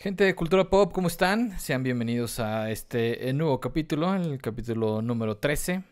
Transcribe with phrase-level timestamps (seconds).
[0.00, 1.58] Gente de Cultura Pop, ¿cómo están?
[1.58, 5.82] Sean bienvenidos a este nuevo capítulo, el capítulo número 13.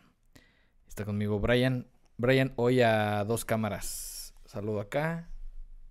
[0.86, 1.88] Está conmigo Brian.
[2.16, 4.32] Brian, hoy a dos cámaras.
[4.44, 5.28] Saludo acá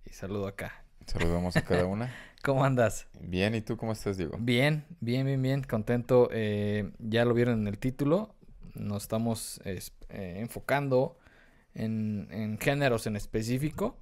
[0.06, 0.86] y saludo acá.
[1.04, 2.10] Saludamos a cada una.
[2.42, 3.06] ¿Cómo andas?
[3.20, 4.38] Bien, ¿y tú cómo estás, Diego?
[4.40, 5.62] Bien, bien, bien, bien.
[5.62, 6.30] Contento.
[6.32, 8.34] Eh, ya lo vieron en el título.
[8.72, 9.78] Nos estamos eh,
[10.08, 11.18] enfocando
[11.74, 13.98] en, en géneros en específico.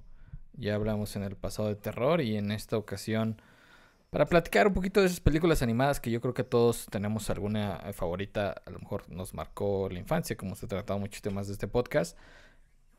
[0.53, 3.41] Ya hablamos en el pasado de terror y en esta ocasión
[4.15, 7.81] para platicar un poquito de esas películas animadas que yo creo que todos tenemos alguna
[7.85, 11.47] eh, favorita, a lo mejor nos marcó la infancia, como se ha tratado muchos temas
[11.47, 12.17] de este podcast,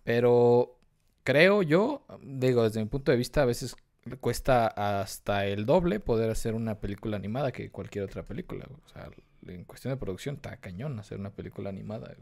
[0.05, 0.79] pero
[1.25, 3.77] creo yo, digo, desde mi punto de vista, a veces
[4.21, 8.67] cuesta hasta el doble poder hacer una película animada que cualquier otra película.
[8.85, 9.09] O sea,
[9.47, 12.15] en cuestión de producción está cañón hacer una película animada.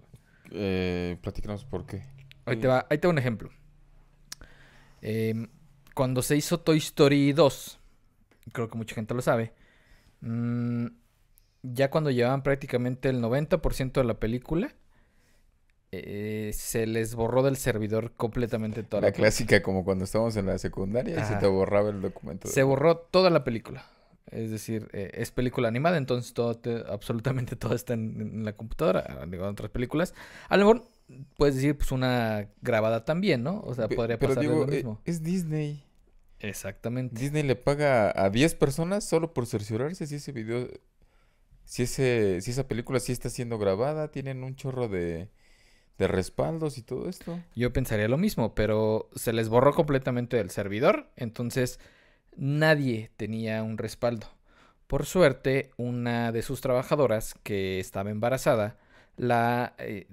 [0.52, 2.04] Eh, platícanos por qué.
[2.44, 3.50] Ahí te va, ahí te va un ejemplo.
[5.02, 5.48] Em,
[5.96, 7.80] cuando se hizo Toy Story 2,
[8.52, 9.52] creo que mucha gente lo sabe,
[10.20, 10.86] mm,
[11.62, 14.74] ya cuando llevaban prácticamente el 90% de la película,
[15.92, 20.46] eh, se les borró del servidor completamente toda la, la clásica como cuando estábamos en
[20.46, 22.48] la secundaria y se te borraba el documento.
[22.48, 23.86] Se borró toda la película.
[24.30, 26.58] Es decir, eh, es película animada, entonces todo
[26.88, 30.14] absolutamente todo está en, la computadora, digo, en otras películas.
[30.48, 30.86] A lo mejor
[31.36, 33.60] puedes decir, pues una grabada también, ¿no?
[33.60, 35.00] O sea, podría pasar lo eh, mismo.
[35.04, 35.84] Es Disney.
[36.40, 37.18] Exactamente.
[37.18, 40.68] Disney le paga a 10 personas solo por cerciorarse si ese video,
[41.64, 45.30] si ese, si esa película sí está siendo grabada, tienen un chorro de,
[45.98, 47.40] de respaldos y todo esto.
[47.54, 51.80] Yo pensaría lo mismo, pero se les borró completamente del servidor, entonces
[52.36, 54.26] nadie tenía un respaldo.
[54.86, 58.76] Por suerte, una de sus trabajadoras que estaba embarazada
[59.16, 60.06] la eh,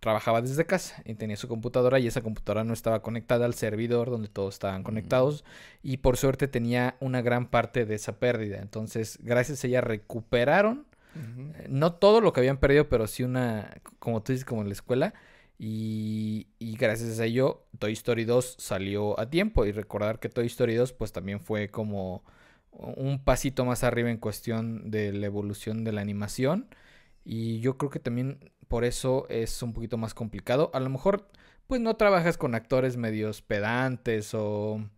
[0.00, 4.10] trabajaba desde casa y tenía su computadora y esa computadora no estaba conectada al servidor
[4.10, 5.44] donde todos estaban conectados
[5.82, 8.58] y por suerte tenía una gran parte de esa pérdida.
[8.58, 10.86] Entonces, gracias a ella recuperaron
[11.16, 14.68] eh, no todo lo que habían perdido, pero sí una, como tú dices, como en
[14.68, 15.14] la escuela.
[15.58, 19.64] Y, y, gracias a ello, Toy Story 2 salió a tiempo.
[19.64, 22.22] Y recordar que Toy Story 2 pues también fue como
[22.70, 26.68] un pasito más arriba en cuestión de la evolución de la animación.
[27.28, 30.70] Y yo creo que también por eso es un poquito más complicado.
[30.72, 31.28] A lo mejor,
[31.66, 34.88] pues no trabajas con actores medios pedantes o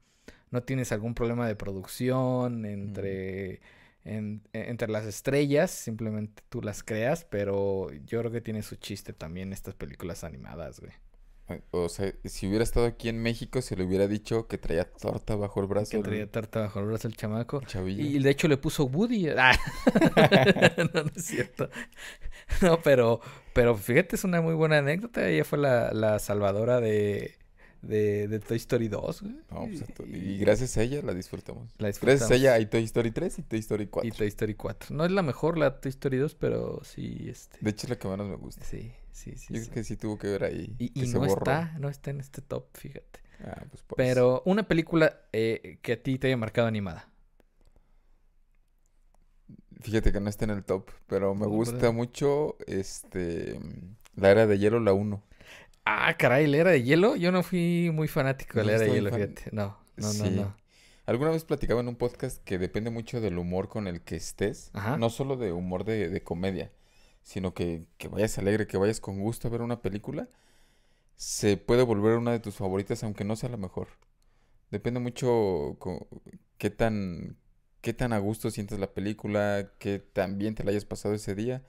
[0.51, 3.63] no tienes algún problema de producción entre,
[4.05, 5.71] entre las estrellas.
[5.71, 10.81] Simplemente tú las creas, pero yo creo que tiene su chiste también estas películas animadas,
[10.81, 10.93] güey.
[11.71, 15.35] O sea, si hubiera estado aquí en México, se le hubiera dicho que traía torta
[15.37, 15.91] bajo el brazo.
[15.91, 17.63] Que traía torta bajo el brazo el chamaco.
[17.87, 19.29] Y de hecho le puso Woody.
[19.31, 19.59] Ah.
[20.95, 21.71] no, no es cierto.
[22.61, 23.21] No, pero,
[23.55, 25.29] pero fíjate, es una muy buena anécdota.
[25.29, 27.39] Ella fue la, la salvadora de,
[27.83, 29.25] de, de, Toy Story 2.
[29.49, 31.71] Pues, y, gracias a ella la disfrutamos.
[31.79, 32.21] la disfrutamos.
[32.21, 34.09] Gracias a ella hay Toy Story 3 y Toy Story 4.
[34.09, 34.95] Y Toy Story 4.
[34.95, 37.27] No es la mejor la Toy Story 2, pero sí.
[37.29, 37.59] Este...
[37.61, 38.65] De hecho es la que menos me gusta.
[38.65, 38.93] Sí.
[39.19, 40.77] Sí, sí, Yo creo que sí tuvo que ver ahí.
[40.79, 43.21] Y, no está, no está en este top, fíjate.
[43.45, 47.09] Ah, pues Pero una película eh, que a ti te haya marcado animada.
[49.81, 53.59] Fíjate que no está en el top, pero me gusta mucho este
[54.15, 55.23] La Era de Hielo, la 1.
[55.91, 57.17] Ah, caray, la Era de Hielo.
[57.17, 59.45] Yo no fui muy fanático de la Era de Hielo, fíjate.
[59.53, 60.57] No, no, no, no.
[61.07, 64.71] Alguna vez platicaba en un podcast que depende mucho del humor con el que estés.
[64.99, 66.71] No solo de humor de, de comedia
[67.29, 70.31] sino que, que vayas alegre, que vayas con gusto a ver una película,
[71.15, 73.89] se puede volver una de tus favoritas aunque no sea la mejor.
[74.71, 75.77] Depende mucho
[76.57, 77.37] qué tan,
[77.83, 81.35] qué tan a gusto sientes la película, qué tan bien te la hayas pasado ese
[81.35, 81.63] día.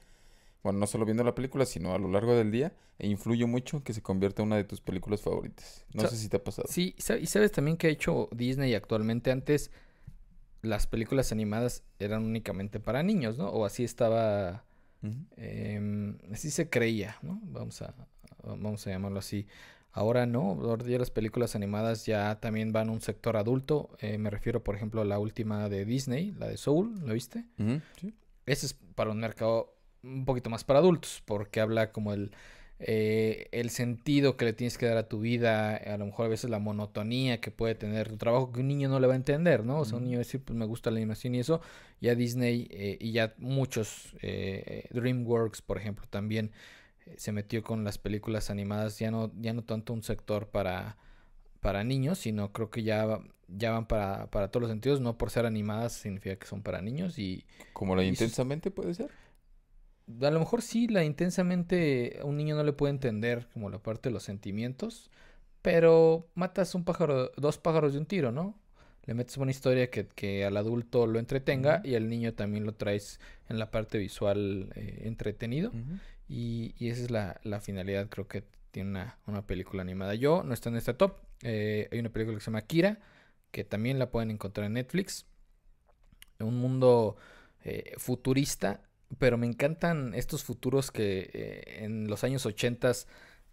[0.63, 2.73] Bueno, no solo viendo la película, sino a lo largo del día.
[2.97, 5.85] E influye mucho en que se convierta en una de tus películas favoritas.
[5.93, 6.67] No sé si te ha pasado.
[6.69, 9.31] Sí, y sabes también que ha hecho Disney actualmente.
[9.31, 9.71] Antes
[10.61, 13.47] las películas animadas eran únicamente para niños, ¿no?
[13.47, 14.65] O así estaba
[15.37, 17.39] Em, así se creía, ¿no?
[17.43, 17.93] Vamos a,
[18.43, 19.47] vamos a llamarlo así.
[19.91, 23.89] Ahora no, ahora ya las películas animadas ya también van a un sector adulto.
[23.99, 27.45] Eh, me refiero, por ejemplo, a la última de Disney, la de Soul, ¿lo viste?
[27.99, 28.13] Sí.
[28.45, 29.73] Ese es para un mercado
[30.03, 32.31] un poquito más para adultos, porque habla como el
[32.81, 36.29] eh, el sentido que le tienes que dar a tu vida, a lo mejor a
[36.29, 39.17] veces la monotonía que puede tener tu trabajo que un niño no le va a
[39.17, 39.79] entender, ¿no?
[39.79, 41.59] O sea, un niño va a decir, pues me gusta la animación y eso,
[41.99, 46.51] ya Disney eh, y ya muchos, eh, DreamWorks, por ejemplo, también
[47.17, 50.95] se metió con las películas animadas, ya no, ya no tanto un sector para,
[51.59, 53.19] para niños, sino creo que ya,
[53.49, 56.81] ya van para, para todos los sentidos, no por ser animadas significa que son para
[56.81, 57.45] niños y...
[57.73, 59.09] Como la intensamente puede ser
[60.21, 64.09] a lo mejor sí, la intensamente un niño no le puede entender como la parte
[64.09, 65.11] de los sentimientos,
[65.61, 68.55] pero matas un pájaro, dos pájaros de un tiro, ¿no?
[69.09, 72.75] le metes una historia que, que al adulto lo entretenga y al niño también lo
[72.75, 75.71] traes en la parte visual eh, entretenido.
[76.27, 80.13] y, y, esa es la, la, finalidad, creo que tiene una, una, película animada.
[80.13, 81.17] Yo no está en este top.
[81.41, 82.99] Eh, hay una película que se llama Kira,
[83.49, 85.25] que también la pueden encontrar en Netflix.
[86.39, 87.17] Un mundo
[87.63, 88.83] eh, futurista,
[89.17, 92.91] pero me encantan estos futuros que en los años 80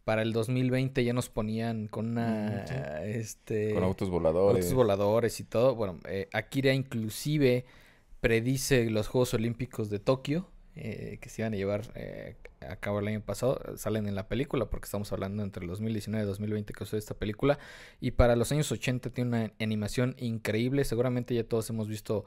[0.04, 2.64] para el 2020 ya nos ponían con una
[3.04, 4.64] este con autos voladores.
[4.64, 5.74] autos voladores y todo.
[5.74, 7.64] Bueno eh, Akira inclusive
[8.20, 10.48] predice los Juegos Olímpicos de Tokio
[10.78, 13.58] eh, que se iban a llevar eh, a cabo el año pasado.
[13.76, 17.14] Salen en la película porque estamos hablando entre el 2019 y 2020 que usó esta
[17.14, 17.58] película.
[17.98, 20.84] Y para los años 80 tiene una animación increíble.
[20.84, 22.26] Seguramente ya todos hemos visto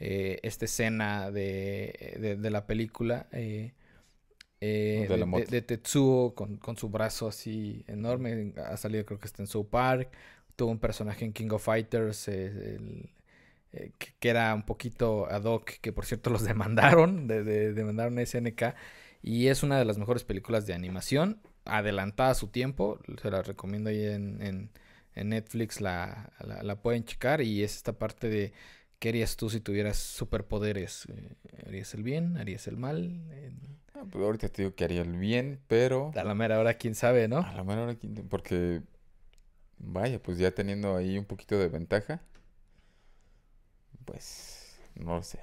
[0.00, 8.52] esta escena de, de, la película eh, de, Tetsuo con, con, su brazo así enorme.
[8.56, 10.10] Ha salido, creo que está en South Park.
[10.56, 12.78] Tuvo un personaje en King of Fighters eh,
[14.18, 18.74] que, era un poquito ad hoc, que por cierto los demandaron, de, demandaron a SNK.
[19.22, 22.98] Y es una de las mejores películas de animación, adelantada a su tiempo.
[23.20, 24.70] Se la recomiendo ahí en, en,
[25.14, 26.32] en Netflix, la,
[26.62, 27.40] la, pueden checar.
[27.42, 28.52] Y es esta parte de
[29.00, 31.06] qué harías tú si tuvieras superpoderes.
[31.06, 31.34] Eh,
[31.66, 32.36] ¿Harías el bien?
[32.36, 33.20] ¿Harías el mal?
[33.94, 36.12] Ah, pues ahorita te digo que haría el bien, pero...
[36.14, 37.38] A la mera hora, quién sabe, ¿no?
[37.38, 38.14] A la mera hora, quién...
[38.28, 38.82] Porque,
[39.78, 42.22] vaya, pues ya teniendo ahí un poquito de ventaja,
[44.04, 45.40] pues, no lo sé.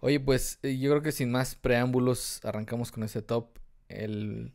[0.00, 3.58] Oye, pues eh, yo creo que sin más preámbulos, arrancamos con ese top,
[3.88, 4.52] el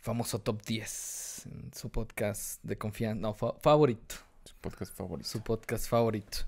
[0.00, 4.16] famoso top 10, su podcast de confianza, no, favorito.
[4.44, 5.28] Su podcast favorito.
[5.28, 6.38] Su podcast favorito.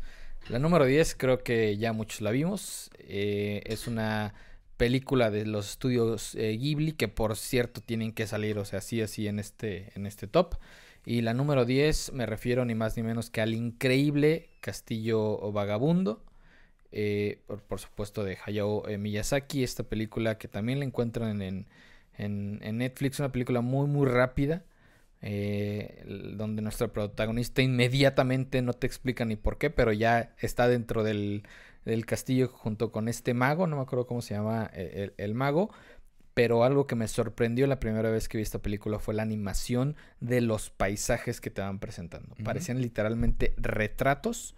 [0.49, 4.35] La número 10 creo que ya muchos la vimos, eh, es una
[4.77, 9.01] película de los estudios eh, Ghibli, que por cierto tienen que salir, o sea, así
[9.03, 10.57] así en este, en este top.
[11.05, 16.25] Y la número 10 me refiero ni más ni menos que al increíble Castillo Vagabundo,
[16.93, 21.67] eh, por, supuesto de Hayao Miyazaki, esta película que también la encuentran en,
[22.19, 24.65] en, en Netflix, una película muy muy rápida,
[25.22, 31.43] donde nuestra protagonista inmediatamente no te explica ni por qué, pero ya está dentro del
[31.84, 35.70] del castillo junto con este mago, no me acuerdo cómo se llama eh, el, mago,
[36.34, 39.96] pero algo que me sorprendió la primera vez que vi esta película fue la animación
[40.20, 42.34] de los paisajes que te van presentando.
[42.44, 44.55] Parecían literalmente retratos,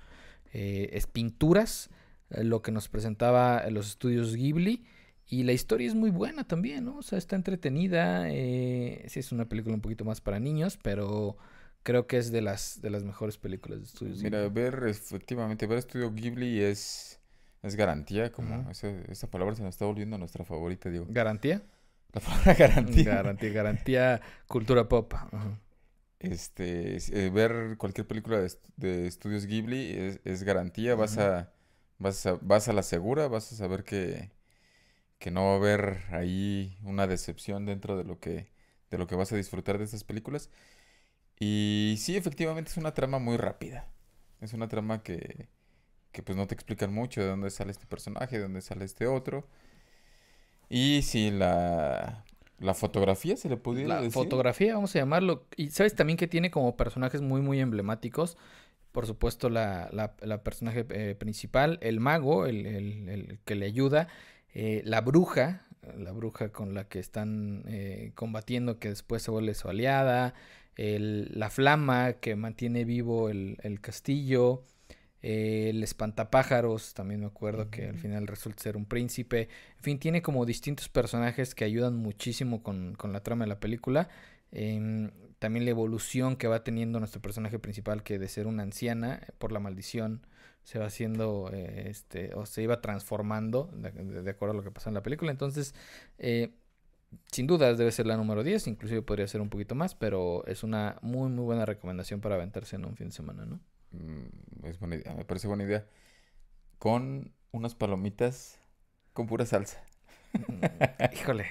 [0.53, 1.91] eh, es pinturas,
[2.31, 4.85] eh, lo que nos presentaba los estudios Ghibli.
[5.33, 6.99] Y la historia es muy buena también, ¿no?
[6.99, 8.29] O sea, está entretenida.
[8.29, 11.39] sí, es una película un poquito más para niños, pero
[11.83, 15.79] creo que es de las, de las mejores películas de estudios Mira, ver efectivamente, ver
[15.79, 17.19] Estudio Ghibli es,
[17.63, 21.07] es garantía, como esa, palabra se nos está volviendo nuestra favorita, digo.
[21.09, 21.63] ¿Garantía?
[22.13, 23.05] La palabra garantía.
[23.05, 25.15] Garantía, garantía cultura pop.
[26.19, 28.47] Este, eh, ver cualquier película
[28.77, 31.55] de, estudios Ghibli es, es garantía, vas a,
[31.97, 34.31] vas a, vas a la segura, vas a saber que,
[35.23, 38.49] que no va a haber ahí una decepción dentro de lo que,
[38.91, 40.51] de lo que vas a disfrutar de estas películas.
[41.39, 43.87] Y sí, efectivamente es una trama muy rápida.
[44.41, 45.49] Es una trama que,
[46.11, 49.07] que pues no te explican mucho de dónde sale este personaje, de dónde sale este
[49.07, 49.47] otro.
[50.69, 52.25] Y sí, la,
[52.59, 55.47] la fotografía se le podría la fotografía, vamos a llamarlo.
[55.57, 58.37] Y sabes también que tiene como personajes muy, muy emblemáticos.
[58.91, 64.09] Por supuesto, la, la, personaje eh, principal, el mago, el, el, el que le ayuda,
[64.55, 65.67] eh, la bruja,
[65.97, 70.35] la bruja con la que están eh, combatiendo, que después se vuelve su aliada,
[70.77, 74.63] la flama que mantiene vivo el, castillo,
[75.21, 80.23] el espantapájaros, también me acuerdo que al final resulta ser un príncipe, en fin, tiene
[80.23, 84.09] como distintos personajes que ayudan muchísimo con, la trama de la película.
[84.51, 85.11] Em,
[85.43, 89.51] también la evolución que va teniendo nuestro personaje principal, que de ser una anciana por
[89.51, 90.25] la maldición
[90.63, 94.89] se va haciendo, eh, este, o se iba transformando de, acuerdo a lo que pasa
[94.89, 95.33] en la película.
[95.33, 95.75] Entonces,
[96.19, 96.55] eh,
[97.33, 100.63] sin dudas debe ser la número 10, inclusive podría ser un poquito más, pero es
[100.63, 103.59] una muy muy buena recomendación para aventarse en un fin de semana, ¿no?
[103.91, 105.85] Mm, es buena idea, me parece buena idea.
[106.79, 108.61] Con unas palomitas
[109.13, 109.83] con pura salsa.
[110.35, 111.47] Mm, híjole,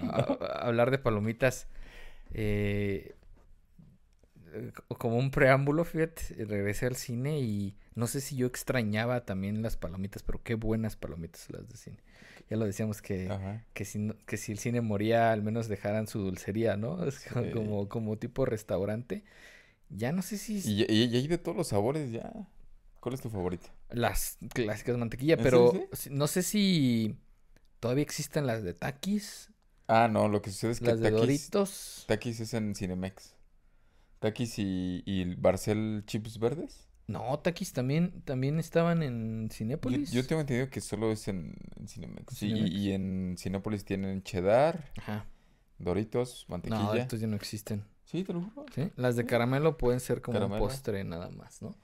[0.58, 1.68] hablar de palomitas
[2.32, 3.15] eh,
[4.98, 9.76] como un preámbulo, fíjate, regresé al cine y no sé si yo extrañaba también las
[9.76, 11.98] palomitas, pero qué buenas palomitas las de cine
[12.48, 13.28] ya lo decíamos que,
[13.74, 17.04] que, si, que si el cine moría, al menos dejaran su dulcería, ¿no?
[17.06, 19.24] Es como, como tipo restaurante.
[19.88, 20.58] Ya no sé si...
[20.64, 22.32] Y, y, hay de todos los sabores ya.
[23.00, 23.68] ¿Cuál es tu favorito?
[23.90, 25.72] Las clásicas de mantequilla, pero
[26.10, 27.16] no sé si
[27.78, 29.50] todavía existen las de Takis.
[29.86, 32.04] Ah, no, lo que sucede es que las de Doritos.
[32.08, 33.35] Takis es en Cinemex.
[34.18, 36.86] Takis y, y Barcel Chips Verdes.
[37.06, 40.10] No, Takis también, también estaban en Cinépolis.
[40.10, 41.54] Yo, tengo entendido que solo es en,
[41.86, 42.36] Cinemex.
[42.36, 45.26] Sí, y, en Cinépolis tienen cheddar, Ajá.
[45.78, 46.82] Doritos, mantequilla.
[46.82, 47.84] No, estos ya no existen.
[48.04, 48.66] Sí, te lo juro.
[48.74, 51.76] Sí, las de caramelo pueden ser como un postre nada más, ¿no?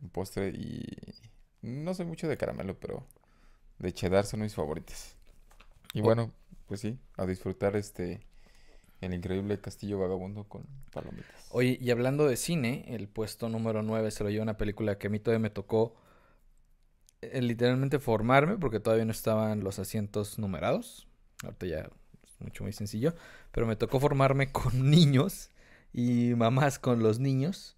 [0.00, 0.84] Un postre y...
[1.62, 3.06] No sé mucho de caramelo, pero
[3.78, 5.16] de cheddar son mis favoritas.
[5.94, 6.32] Y bueno,
[6.66, 8.20] pues sí, a disfrutar este
[9.00, 11.48] el increíble Castillo Vagabundo con palomitas.
[11.50, 15.08] Oye, y hablando de cine, el puesto número 9 se lo lleva una película que
[15.08, 15.94] a mí todavía me tocó
[17.20, 21.06] eh, literalmente formarme porque todavía no estaban los asientos numerados.
[21.42, 23.14] Ahorita ya es mucho muy sencillo,
[23.52, 25.50] pero me tocó formarme con niños
[25.92, 27.76] y mamás con los niños.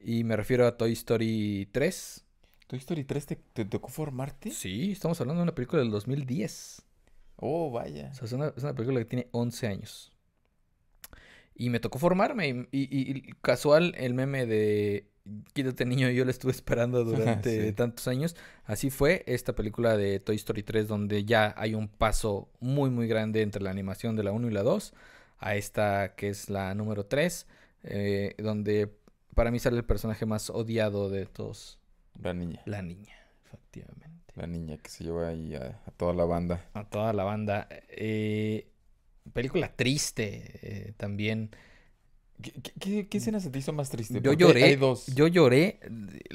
[0.00, 2.24] Y me refiero a Toy Story 3.
[2.66, 4.50] ¿Toy Story 3 te, te tocó formarte?
[4.50, 6.82] Sí, estamos hablando de una película del 2010.
[7.46, 8.08] Oh, vaya.
[8.10, 10.12] O sea, es una, es una película que tiene 11 años.
[11.54, 12.68] Y me tocó formarme.
[12.72, 15.10] Y, casual, el meme de
[15.52, 18.34] Quítate niño, yo lo estuve esperando durante tantos años.
[18.64, 23.08] Así fue esta película de Toy Story 3, donde ya hay un paso muy, muy
[23.08, 24.94] grande entre la animación de la 1 y la 2
[25.38, 27.46] a esta que es la número 3,
[27.82, 28.90] eh, donde
[29.34, 31.78] para mí sale el personaje más odiado de todos.
[32.22, 32.62] La niña.
[32.64, 34.13] La niña, efectivamente.
[34.36, 36.68] La niña que se lleva ahí a, toda la banda.
[36.74, 37.68] A toda la banda.
[37.88, 38.68] Eh,
[39.32, 41.50] película triste eh, también.
[42.80, 44.20] ¿Qué, qué, escena se te hizo más triste?
[44.20, 44.76] Yo lloré.
[45.14, 45.78] Yo lloré.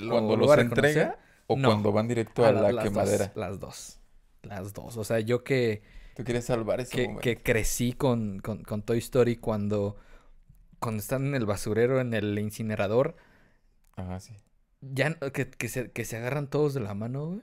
[0.07, 3.33] ¿Cuando los entrega o cuando van directo a, la, quemadera?
[3.35, 3.99] las dos.
[4.43, 4.95] Las dos.
[4.95, 5.81] O sea, yo que.
[6.15, 7.21] Tú quieres salvar ese que, momento.
[7.21, 9.97] Que crecí con, con, con, Toy Story cuando.
[10.79, 13.17] Cuando están en el basurero, en el incinerador.
[13.97, 14.37] Ajá, sí.
[14.79, 17.41] Ya que, que, se, que se agarran todos de la mano, güey.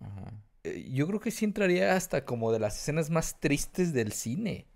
[0.00, 0.32] Ajá.
[0.64, 4.66] Eh, yo creo que sí entraría hasta como de las escenas más tristes del cine.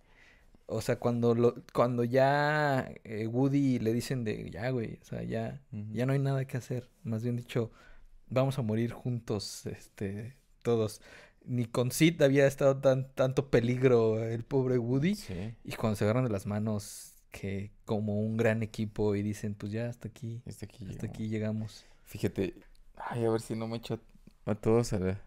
[0.67, 5.23] O sea, cuando lo, cuando ya eh, Woody le dicen de ya, güey, o sea,
[5.23, 5.61] ya,
[5.93, 6.89] ya no hay nada que hacer.
[7.03, 7.71] Más bien dicho,
[8.29, 11.03] vamos a morir juntos, este, todos.
[11.45, 15.19] Ni con Sid había estado tan, tanto peligro el pobre Woody.
[15.65, 19.71] Y cuando se agarran de las manos, que como un gran equipo y dicen, pues
[19.71, 21.85] ya hasta aquí, hasta aquí, hasta aquí llegamos.
[22.05, 22.55] Fíjate,
[22.97, 24.01] ay, a ver si no me echo
[24.47, 25.19] a todos a,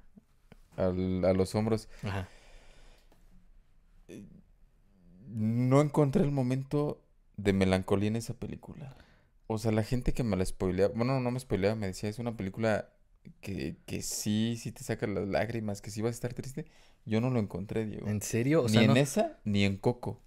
[0.77, 1.89] a los hombros.
[2.03, 2.27] Ajá.
[5.27, 7.03] No encontré el momento
[7.35, 8.95] de melancolía en esa película.
[9.47, 12.19] O sea, la gente que me la spoileaba, bueno, no me spoileaba, me decía, es
[12.19, 12.89] una película
[13.41, 16.65] que, que sí, sí te saca las lágrimas, que sí vas a estar triste.
[17.05, 18.07] Yo no lo encontré, Diego.
[18.07, 18.65] ¿En serio?
[18.69, 20.21] ni en esa, ni en Coco.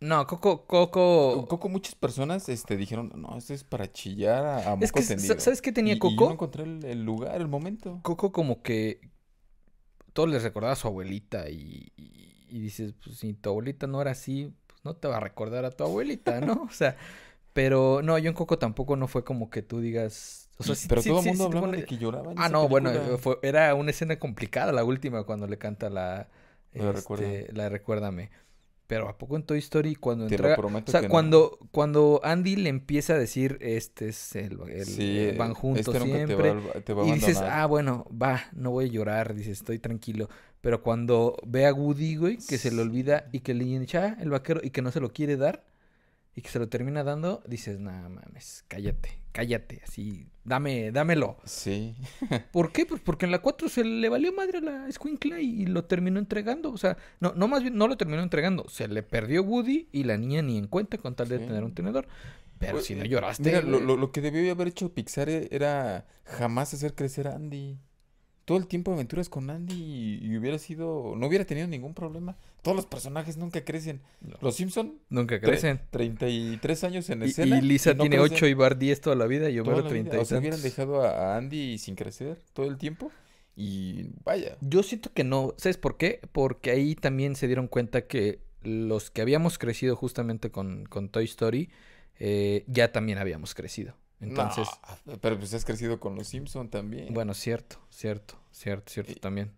[0.00, 1.46] No, Coco, Coco.
[1.48, 5.62] Coco, muchas personas este, dijeron, no, esto es para chillar a, a es que, ¿Sabes
[5.62, 6.14] qué tenía Coco?
[6.14, 8.00] yo no encontré el, lugar, el momento.
[8.02, 9.00] Coco, como que.
[10.12, 14.12] Todo les recordaba a su abuelita y, y, dices, pues si tu abuelita no era
[14.12, 16.62] así, pues no te va a recordar a tu abuelita, ¿no?
[16.62, 16.96] o sea,
[17.52, 20.50] pero no, yo en Coco tampoco no fue como que tú digas.
[20.58, 22.32] O sea, pero todo el mundo hablaba de que lloraba.
[22.36, 22.90] ah, no, bueno,
[23.42, 26.28] era una escena complicada la última cuando le canta la.
[26.72, 28.30] La, este, la Recuérdame.
[28.86, 33.14] Pero ¿a poco en Toy Story cuando Te o sea, cuando, cuando Andy le empieza
[33.14, 34.58] a decir, este es el...
[34.68, 36.54] el van juntos este siempre.
[37.04, 39.34] y dices, ah, bueno, va, no voy a llorar.
[39.34, 40.28] Dices, estoy tranquilo.
[40.60, 43.64] Pero cuando ve a Woody, güey, que se le olvida y que le
[43.98, 45.64] ah, el vaquero, y que no se lo quiere dar
[46.36, 51.38] y que se lo termina dando, dices, nada mames, cállate, cállate, así, dame, dámelo.
[51.44, 51.96] Sí.
[52.52, 52.84] ¿Por qué?
[52.84, 56.18] Pues porque en la 4 se le valió madre a la Squinkla y, lo terminó
[56.18, 56.70] entregando.
[56.70, 58.68] O sea, no, no más bien, no lo terminó entregando.
[58.68, 61.74] Se le perdió Woody y la niña ni en cuenta con tal de tener un
[61.74, 62.06] tenedor.
[62.58, 63.42] Pero pues, si no lloraste.
[63.42, 67.78] Mira, lo, lo, lo, que debió haber hecho Pixar era jamás hacer crecer a Andy
[68.46, 72.36] todo el tiempo aventuras con Andy y, hubiera sido, no hubiera tenido ningún problema.
[72.62, 74.00] Todos los personajes nunca crecen.
[74.40, 75.80] Los Simpson nunca crecen.
[75.90, 77.58] 33 años en escena.
[77.58, 80.38] Y, Lisa tiene 8 y Bart 10 toda la vida y Homero 30 O sea,
[80.38, 83.10] hubieran dejado a, Andy sin crecer todo el tiempo.
[83.56, 84.56] Y vaya.
[84.60, 85.54] Yo siento que no.
[85.56, 86.20] ¿Sabes por qué?
[86.30, 91.24] Porque ahí también se dieron cuenta que los que habíamos crecido justamente con, con Toy
[91.24, 91.70] Story,
[92.20, 93.96] eh, ya también habíamos crecido.
[94.20, 94.68] Entonces.
[95.20, 97.12] pero pues has crecido con los Simpson también.
[97.12, 99.52] Bueno, cierto, cierto, cierto, cierto también.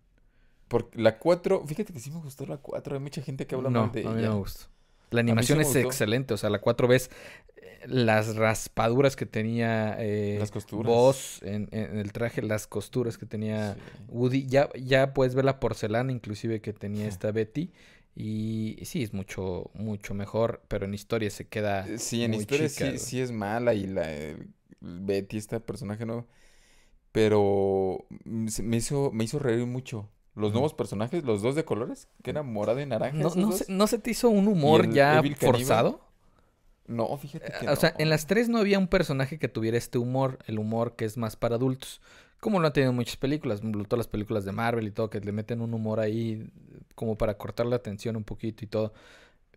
[0.69, 2.95] Porque la 4, fíjate que sí me gustó la 4.
[2.95, 4.67] Hay mucha gente que habla mal de a mí no me gustó.
[5.11, 7.11] La animación es excelente, o sea, la 4 ves
[7.57, 10.87] eh, las raspaduras que tenía eh, las costuras.
[10.87, 13.77] Vos en, el traje, las costuras que tenía
[14.09, 14.47] Woody.
[14.47, 17.73] Ya, ya puedes ver la porcelana inclusive que tenía esta Betty.
[18.15, 21.87] Y sí, es mucho, mucho mejor, pero en historia se queda.
[21.87, 24.09] Eh, sí, en historia sí, sí, es mala y la
[24.81, 26.27] Betty, este personaje no.
[27.13, 30.09] Pero me hizo, me hizo reír mucho.
[30.35, 33.17] Los nuevos personajes, los dos de colores, que eran morada y naranja.
[33.17, 36.01] ¿No, no, se, ¿no se, te hizo un humor ya forzado?
[36.87, 39.99] No, fíjate que O sea, en las tres no había un personaje que tuviera este
[39.99, 42.01] humor, el humor que es más para adultos.
[42.41, 45.33] Como lo han tenido muchas películas, todas las películas de Marvel y todo, que le
[45.33, 46.49] meten un humor ahí
[46.95, 48.93] como para cortar la atención un poquito y todo.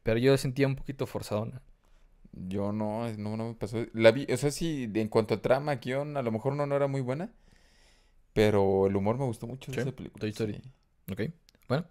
[0.03, 1.61] Pero yo sentía un poquito forzadona.
[2.33, 3.85] Yo no, no, no me pasó.
[3.93, 6.75] La vi, o sea, sí, en cuanto a trama, guion, a lo mejor no, no
[6.75, 7.31] era muy buena.
[8.33, 10.21] Pero el humor me gustó mucho de esa película.
[10.21, 10.61] Toy Story.
[11.11, 11.21] Ok.
[11.67, 11.85] Bueno,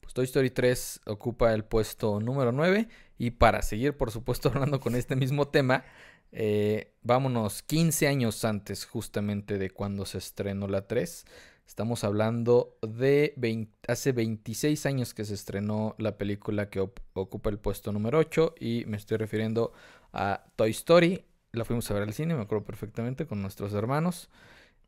[0.00, 2.88] pues Toy Story 3 ocupa el puesto número 9.
[3.18, 5.84] Y para seguir, por supuesto, hablando con este mismo tema,
[6.32, 11.26] eh, vámonos 15 años antes justamente de cuando se estrenó la 3.
[11.66, 13.34] Estamos hablando de
[13.86, 18.84] hace 26 años que se estrenó la película que ocupa el puesto número 8 y
[18.86, 19.72] me estoy refiriendo
[20.12, 21.24] a Toy Story.
[21.52, 24.30] La fuimos a ver al cine, me acuerdo perfectamente, con nuestros hermanos.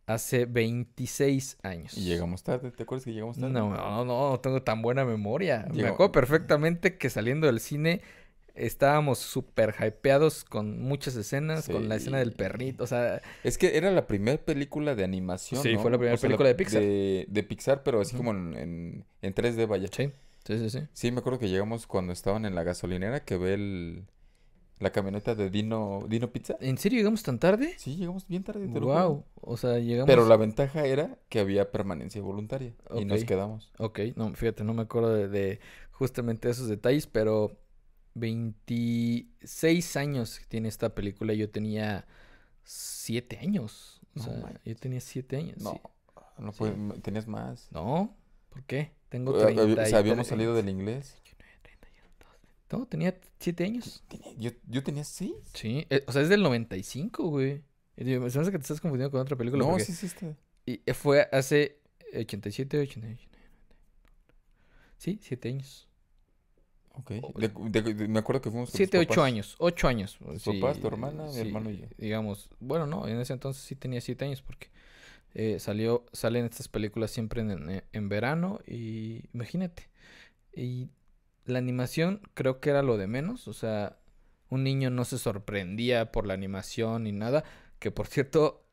[0.06, 1.96] Hace 26 años.
[1.96, 2.70] ¿Y llegamos tarde?
[2.70, 3.52] ¿Te acuerdas que llegamos tarde?
[3.52, 5.66] No, no, no, tengo tan buena memoria.
[5.72, 8.02] Me acuerdo perfectamente que saliendo del cine
[8.54, 13.20] estábamos súper hypeados con muchas escenas, con la escena del perrito, o sea...
[13.42, 16.82] Es que era la primera película de animación, Sí, fue la primera película de Pixar.
[16.82, 19.88] De, Pixar, pero así como en, en, 3D, vaya.
[19.90, 20.10] Sí,
[20.44, 20.80] sí, sí, sí.
[20.92, 24.04] Sí, me acuerdo que llegamos cuando estaban en la gasolinera que ve el...
[24.80, 26.56] La camioneta de Dino, Dino Pizza.
[26.60, 27.74] ¿En serio llegamos tan tarde?
[27.78, 28.66] Sí, llegamos bien tarde.
[28.66, 29.24] Te wow.
[29.40, 30.08] o sea, llegamos...
[30.08, 33.72] Pero la ventaja era que había permanencia voluntaria y nos quedamos.
[33.78, 35.60] Ok, no, fíjate, no me acuerdo de, de
[35.92, 37.56] justamente esos detalles, pero
[38.14, 41.34] 26 años tiene esta película.
[41.34, 42.06] Yo tenía
[42.64, 44.00] 7 años.
[44.16, 45.58] O sea, yo tenía 7 años.
[45.58, 45.80] No,
[46.38, 47.70] no tenías más.
[47.72, 48.16] No,
[48.50, 48.92] ¿por qué?
[49.08, 51.16] Tengo 30 O sea, habíamos salido del inglés.
[52.70, 54.02] No, tenía 7 años.
[54.38, 55.32] Yo, yo tenía 6.
[55.52, 57.62] Sí, eh, o sea, es del 95, güey.
[57.96, 59.64] Me parece que te estás confundiendo con otra película.
[59.64, 60.36] No, sí, sí, está.
[60.66, 61.80] Y fue hace
[62.14, 63.28] 87, 88.
[64.98, 65.88] Sí, 7 años.
[66.96, 67.10] Ok.
[68.08, 68.70] me acuerdo que fuimos.
[68.70, 69.56] Siete, ocho años.
[69.58, 70.18] Ocho años.
[70.38, 71.86] Sí, papás, tu hermana, mi hermano y yo.
[71.98, 72.50] Digamos.
[72.60, 74.68] Bueno, no, en ese entonces sí tenía siete años porque
[75.34, 79.88] eh, salió, salen estas películas siempre en, en, verano y imagínate.
[80.54, 80.88] Y
[81.46, 83.48] la animación creo que era lo de menos.
[83.48, 83.98] O sea,
[84.48, 87.42] un niño no se sorprendía por la animación ni nada.
[87.80, 88.64] Que por cierto,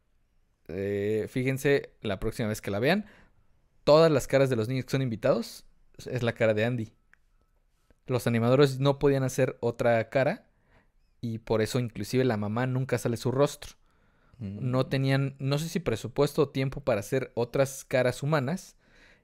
[0.68, 3.08] eh, fíjense la próxima vez que la vean,
[3.84, 5.66] todas las caras de los niños que son invitados
[6.06, 6.94] es la cara de Andy
[8.12, 10.45] los animadores no podían hacer otra cara
[11.21, 13.76] y por eso inclusive la mamá nunca sale su rostro.
[14.39, 14.89] No mm.
[14.89, 18.76] tenían, no sé si presupuesto o tiempo para hacer otras caras humanas.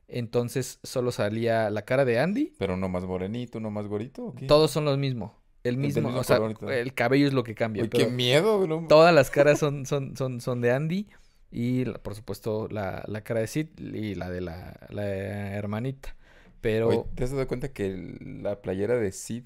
[0.07, 2.53] Entonces solo salía la cara de Andy.
[2.59, 4.35] Pero no más morenito, no más gorito.
[4.47, 5.31] Todos son los mismos.
[5.63, 7.83] El mismo, o sea, el cabello es lo que cambia.
[7.83, 11.07] Uy, qué miedo, Todas las caras son, son, son, son de Andy.
[11.51, 16.15] Y por supuesto la, la cara de Sid y la de la, la hermanita.
[16.61, 17.07] Pero.
[17.15, 19.45] ¿Te has dado cuenta que la playera de Sid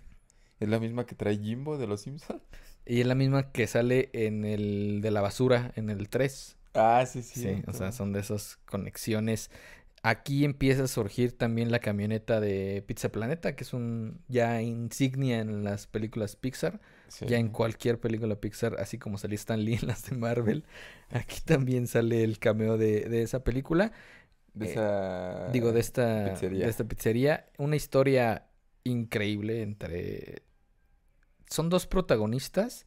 [0.60, 2.42] es la misma que trae Jimbo de los Simpsons?
[2.84, 6.58] Y es la misma que sale en el de la basura, en el 3.
[6.74, 7.42] Ah, sí, sí.
[7.42, 9.52] Sí, o sea, son de esas conexiones.
[10.04, 15.40] Aquí empieza a surgir también la camioneta de Pizza Planeta, que es un ya insignia
[15.40, 16.82] en las películas Pixar.
[17.28, 20.64] Ya en cualquier película Pixar, así como salía Stan Lee en las de Marvel,
[21.10, 23.92] aquí también sale el cameo de, de esa película.
[24.54, 25.50] De eh, esa.
[25.52, 26.66] digo, de esta pizzería.
[26.66, 27.46] de esta pizzería.
[27.58, 28.48] Una historia
[28.84, 30.44] increíble entre.
[31.50, 32.86] Son dos protagonistas,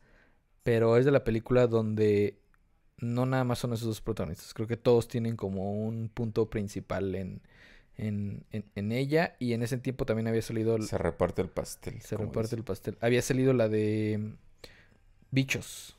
[0.62, 2.38] pero es de la película donde
[2.98, 4.54] no nada más son esos dos protagonistas.
[4.54, 7.42] Creo que todos tienen como un punto principal en,
[7.96, 9.36] en, en, ella.
[9.38, 10.80] Y en ese tiempo también había salido.
[10.82, 12.00] Se reparte el pastel.
[12.00, 12.96] Se reparte el pastel.
[13.00, 14.34] Había salido la de
[15.30, 15.96] Bichos.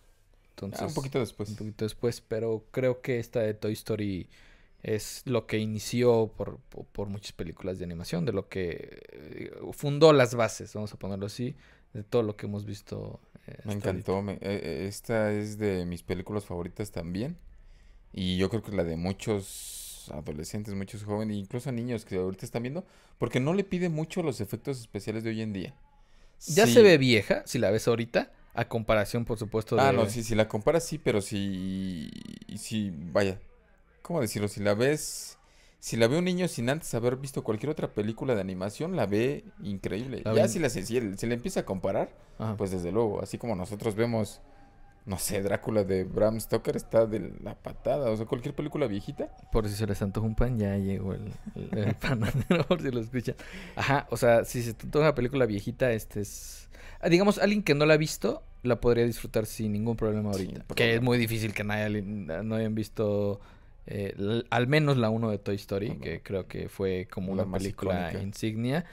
[0.51, 1.49] Entonces, ah, un poquito después.
[1.49, 4.30] Un poquito después, pero creo que esta de Toy Story
[4.86, 10.13] es lo que inició por, por, muchas películas de animación, de lo que eh, fundó
[10.13, 11.56] las bases, vamos a ponerlo así,
[11.93, 13.19] de todo lo que hemos visto.
[13.48, 17.36] Eh, me encantó, eh, esta es de mis películas favoritas también,
[18.13, 22.62] y yo creo que la de muchos adolescentes, muchos jóvenes, incluso niños que ahorita están
[22.62, 22.86] viendo,
[23.17, 25.74] porque no le pide mucho los efectos especiales de hoy en día.
[26.45, 29.82] Ya se ve vieja, si la ves ahorita, a comparación, por supuesto, de...
[29.82, 32.12] Ah, no, sí, si la comparas sí, pero sí,
[32.56, 33.39] sí, vaya,
[34.05, 34.47] ¿cómo decirlo?
[34.47, 35.39] Si la ves,
[35.79, 39.07] si la ve un niño sin antes haber visto cualquier otra película de animación, la
[39.07, 40.21] ve increíble.
[40.35, 42.09] ya si, la, si, le empieza a comparar,
[42.55, 44.41] pues desde luego, así como nosotros vemos,
[45.07, 49.35] no sé, Drácula de Bram Stoker está de la patada, o sea, cualquier película viejita.
[49.51, 52.99] Por si se les antoja un pan, ya llegó el, el, panadero, por si lo
[52.99, 53.35] escuchan.
[53.75, 56.69] Ajá, o sea, si se antoja una película viejita, este es...
[56.99, 60.63] Ah, digamos, alguien que no la ha visto, la podría disfrutar sin ningún problema ahorita.
[60.67, 63.41] porque es muy difícil que nadie, no hayan visto
[63.88, 68.13] eh, al menos la 1 de Toy Story, que creo que fue como una película
[68.21, 68.86] insignia.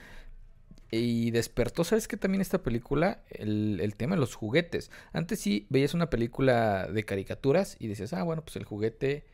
[0.90, 2.18] y despertó, ¿sabes qué?
[2.18, 4.90] También esta película, el, el, tema de los juguetes.
[5.14, 9.24] Antes sí veías una película de caricaturas y decías, ah, bueno, pues el juguete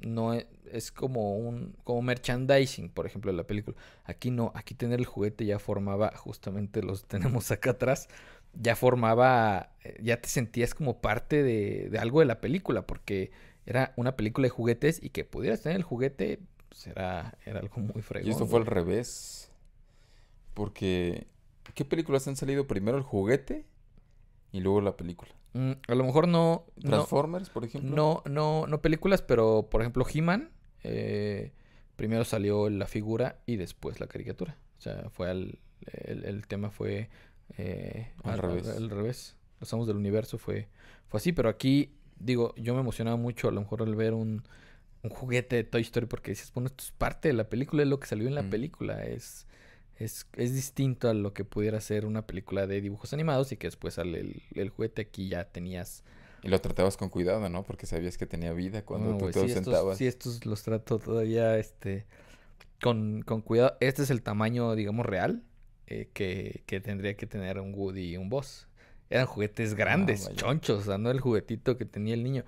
[0.00, 3.76] no es, es, como un como merchandising, por ejemplo, de la película.
[4.04, 8.08] Aquí no, aquí tener el juguete ya formaba, justamente los tenemos acá atrás,
[8.54, 13.30] ya formaba, eh, ya te sentías como parte de, de algo de la película, porque
[13.66, 17.80] era una película de juguetes y que pudieras tener el juguete, pues era, era algo
[17.80, 18.28] muy fregón.
[18.28, 19.50] Y esto fue al revés.
[20.54, 21.26] Porque,
[21.74, 23.66] ¿qué películas han salido primero el juguete
[24.52, 25.30] y luego la película?
[25.54, 26.66] Mm, a lo mejor no...
[26.80, 27.94] Transformers, por ejemplo.
[27.94, 30.50] No, no, no películas, pero por ejemplo He-Man,
[30.82, 31.52] eh,
[31.96, 34.56] primero salió la figura y después la caricatura.
[34.78, 35.58] O sea, fue al...
[36.04, 37.10] El, tema fue...
[37.58, 38.68] Eh, al, revés.
[38.68, 39.36] Al, revés.
[39.60, 40.68] Los Amos del Universo fue,
[41.08, 44.42] fue así, pero aquí, digo, yo me emocionaba mucho a lo mejor al ver un,
[45.02, 47.88] un juguete de Toy Story porque dices, bueno, esto es parte de la película, es
[47.88, 48.50] lo que salió en la mm.
[48.50, 49.46] película, es
[49.98, 53.66] es, es, distinto a lo que pudiera ser una película de dibujos animados y que
[53.66, 56.02] después sale el, juguete aquí ya tenías...
[56.42, 57.62] Y lo tratabas con cuidado, ¿no?
[57.62, 59.96] Porque sabías que tenía vida cuando tú te sentabas.
[59.98, 62.04] sí, estos los trato todavía este,
[62.82, 63.76] con, con cuidado.
[63.78, 65.44] Este es el tamaño, digamos, real
[65.86, 68.66] eh, que, que, tendría que tener un Woody y un Boss.
[69.12, 72.44] Eran juguetes grandes, ah, chonchos, o sea, no el juguetito que tenía el niño.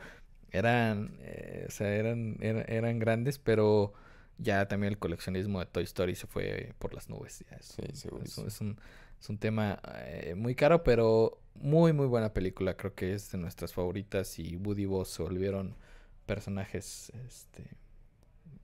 [0.50, 3.92] Eran, eh, o sea, eran, eran, eran grandes, pero
[4.38, 7.44] ya también el coleccionismo de Toy Story se fue por las nubes.
[7.50, 8.06] es, es,
[8.38, 8.78] un,
[9.20, 12.78] es, un, tema eh, muy caro, pero muy, muy buena película.
[12.78, 15.76] Creo que es de nuestras favoritas y Woody y Buzz se volvieron
[16.24, 17.62] personajes, este,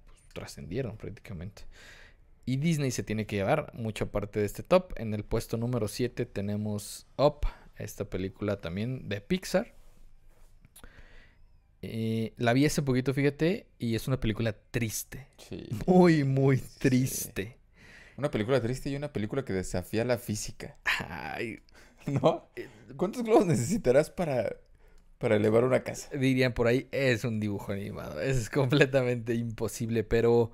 [0.06, 1.64] pues, trascendieron prácticamente.
[2.46, 4.92] Y Disney se tiene que llevar mucha parte de este top.
[4.96, 7.40] En el puesto número 7 tenemos Up,
[7.82, 9.74] esta película también de Pixar.
[11.82, 15.26] Eh, la vi hace poquito, fíjate, y es una película triste.
[15.38, 15.68] Sí.
[15.86, 17.56] Muy, muy triste.
[18.16, 20.76] Una película triste y una película que desafía la física.
[21.08, 21.60] Ay.
[22.06, 22.48] ¿No?
[22.96, 24.56] ¿Cuántos globos necesitarás para,
[25.18, 26.14] para elevar una casa?
[26.16, 28.20] Dirían por ahí, es un dibujo animado.
[28.20, 30.52] Es completamente imposible, pero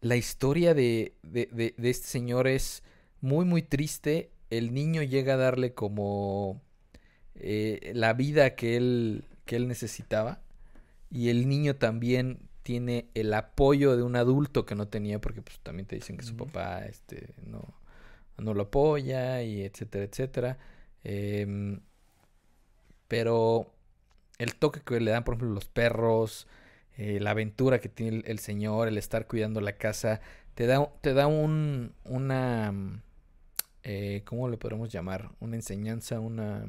[0.00, 2.82] la historia de, de, de este señor es
[3.20, 4.31] muy, muy triste.
[4.52, 6.60] El niño llega a darle como
[7.36, 10.42] eh, la vida que él, que él necesitaba
[11.10, 15.58] y el niño también tiene el apoyo de un adulto que no tenía porque pues
[15.60, 17.62] también te dicen que su papá este no,
[18.36, 20.58] no lo apoya y etcétera etcétera.
[21.02, 21.80] Em,
[23.08, 23.72] pero
[24.36, 26.46] el toque que le dan por ejemplo los perros
[26.98, 30.20] eh, la aventura que tiene el, señor el estar cuidando la casa
[30.54, 33.02] te da te da un una
[33.82, 36.64] eh, cómo le podemos llamar una enseñanza una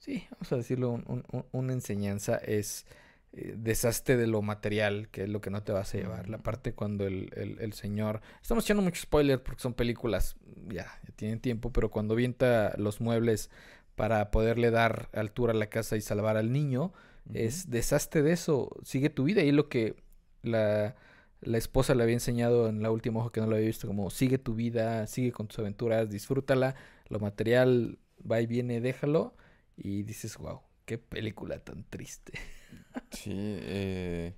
[0.00, 2.86] sí, vamos a decirlo, un, una enseñanza es
[3.32, 6.28] eh, desastre de lo material, que es lo que no te vas a llevar.
[6.28, 8.20] La parte cuando el, el, señor...
[8.42, 10.36] Estamos echando mucho spoiler porque son películas,
[10.68, 13.50] ya, ya tienen tiempo, pero cuando avienta los muebles
[13.94, 16.92] para poderle dar altura a la casa y salvar al niño,
[17.32, 19.42] es desastre de eso, sigue tu vida.
[19.42, 19.94] Y lo que
[20.42, 20.96] la,
[21.42, 24.10] la esposa le había enseñado en la última hoja que no lo había visto, como
[24.10, 26.74] sigue tu vida, sigue con tus aventuras, disfrútala,
[27.08, 27.98] lo material
[28.30, 29.34] va y viene, déjalo
[29.76, 32.32] y dices, wow, qué película tan triste.
[33.10, 34.34] Sí, eh...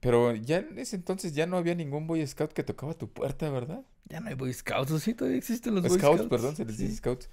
[0.00, 3.50] Pero ya en ese entonces ya no había ningún Boy Scout que tocaba tu puerta,
[3.50, 3.84] ¿verdad?
[4.06, 6.16] Ya no hay Boy Scouts, ¿o sí todavía existen los Boy Scouts?
[6.16, 7.28] Scouts, perdón, se les dice Scouts.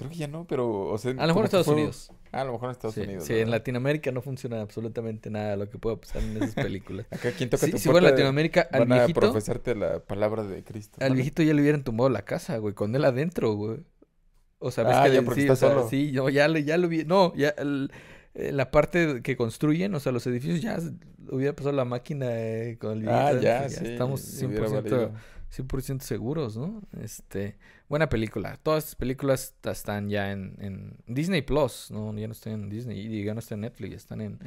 [0.00, 0.88] Creo que ya no, pero...
[0.88, 2.10] O sea, a lo mejor en Estados Unidos.
[2.32, 3.24] Ah, a lo mejor en Estados Unidos.
[3.24, 7.06] Sí, en Latinoamérica no funciona absolutamente nada lo que pueda pasar en esas películas.
[7.10, 7.82] Acá, ¿quién toca tu puerta?
[7.82, 9.20] Si en Latinoamérica, al van viejito...
[9.20, 10.98] a profesarte la palabra de Cristo.
[11.00, 13.80] Al viejito ya le hubieran tumbado la casa, güey, con él adentro, güey.
[14.58, 15.88] O sea, ves ah, que ya, porque sí, está solo.
[15.88, 17.04] sí, yo ya, ya lo vi.
[17.04, 17.90] No, ya el,
[18.34, 20.78] eh, la parte que construyen, o sea, los edificios ya
[21.30, 23.84] hubiera pasado la máquina eh, con el Ah, ya, sí.
[23.84, 25.10] Estamos 100%,
[25.50, 26.82] 100 seguros, ¿no?
[27.00, 27.58] Este,
[27.88, 28.56] buena película.
[28.62, 32.16] Todas estas películas están ya en, en Disney Plus, ¿no?
[32.16, 34.38] Ya no están en Disney, y ya no están en Netflix, están en,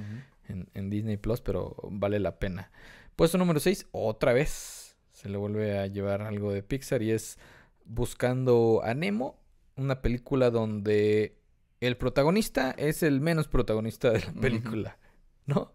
[0.48, 2.72] en, en Disney Plus, pero vale la pena.
[3.16, 7.38] Puesto número 6, otra vez se le vuelve a llevar algo de Pixar y es
[7.86, 9.44] Buscando a Nemo
[9.76, 11.38] una película donde
[11.80, 14.98] el protagonista es el menos protagonista de la película,
[15.46, 15.72] ¿no?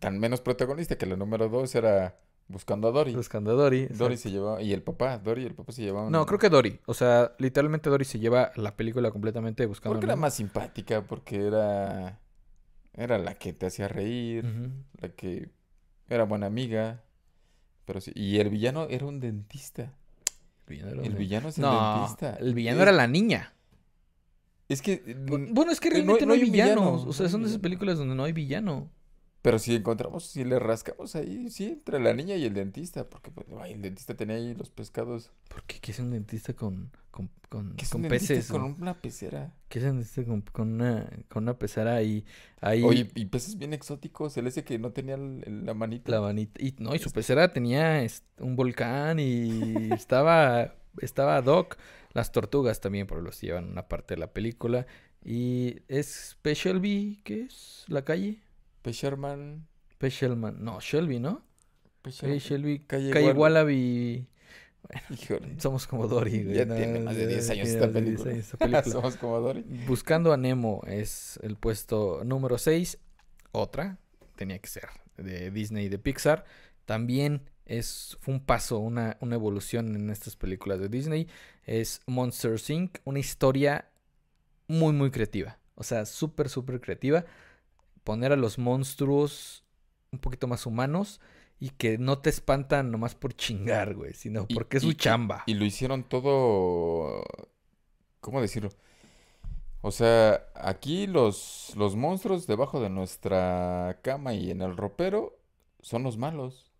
[0.00, 2.18] Tan menos protagonista que la número dos era
[2.48, 3.14] Buscando a Dory.
[3.14, 3.86] Buscando a Dory.
[3.88, 4.62] Dory se llevaba.
[4.62, 6.10] Y el papá, Dory y el papá se llevaban.
[6.10, 6.80] No, creo que Dory.
[6.86, 9.94] O sea, literalmente Dory se lleva la película completamente buscando.
[9.94, 12.20] Porque era más simpática, porque era.
[12.94, 14.44] Era la que te hacía reír,
[15.00, 15.50] la que
[16.08, 17.04] era buena amiga.
[17.84, 18.12] Pero sí.
[18.14, 19.92] Y el villano era un dentista.
[20.66, 22.34] El villano, es el dentista.
[22.40, 23.54] El villano era la niña.
[24.68, 25.16] Es que.
[25.26, 27.04] Bueno, es que realmente no, hay, villanos.
[27.06, 28.90] o sea, son de esas películas donde no hay villano.
[29.48, 33.30] Pero si encontramos, si le rascamos ahí, sí, entre la niña y el dentista, porque
[33.30, 35.30] pues, ay, el dentista tenía ahí los pescados.
[35.48, 35.80] ¿Por qué?
[35.80, 38.48] ¿Qué es un dentista con, con, con, ¿Qué es un peces?
[38.48, 39.54] Con una pecera.
[39.70, 42.26] ¿Qué es un dentista con, con, una, con una pecera ahí?
[42.60, 42.82] ahí...
[42.82, 46.10] Oye, y peces bien exóticos, el ese que no tenía la manita.
[46.10, 48.06] La manita, y no, y su pecera tenía
[48.40, 51.78] un volcán y estaba, estaba Doc.
[52.12, 54.86] Las tortugas también, por los llevan una parte de la película.
[55.24, 57.86] Y es Shelby, ¿qué es?
[57.88, 58.42] ¿La calle?
[58.88, 59.66] Pesherman.
[59.98, 60.64] Pesherman.
[60.64, 61.42] No, Shelby, ¿no?
[62.00, 62.38] Pesherman.
[62.38, 62.78] Shelby.
[62.86, 64.26] Calle, calle Wallaby.
[65.28, 66.56] Bueno, somos como Dory, güey.
[66.56, 68.32] Ya tiene más de 10 años esta película.
[68.58, 68.82] película.
[68.84, 69.62] somos como Dory.
[69.86, 72.98] Buscando a Nemo es el puesto número 6.
[73.52, 73.98] Otra,
[74.36, 76.46] tenía que ser, de Disney y de Pixar.
[76.86, 81.28] También es, fue un paso, una, una evolución en estas películas de Disney.
[81.64, 83.90] Es Monsters Inc., una historia
[84.66, 85.58] muy, muy creativa.
[85.74, 87.26] O sea, súper, súper creativa.
[88.08, 89.64] Poner a los monstruos
[90.12, 91.20] un poquito más humanos
[91.60, 95.42] y que no te espantan nomás por chingar, güey, sino porque es su chamba.
[95.44, 97.22] Y, lo hicieron todo.
[98.22, 98.70] ¿Cómo decirlo?
[99.82, 105.38] O sea, aquí los, los monstruos debajo de nuestra cama y en el ropero
[105.82, 106.72] son los malos.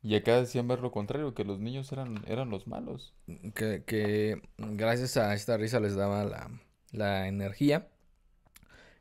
[0.00, 3.14] Y acá decían ver lo contrario, que los niños eran, eran los malos.
[3.56, 6.52] Que, que gracias a esta risa les daba la,
[6.92, 7.88] la energía.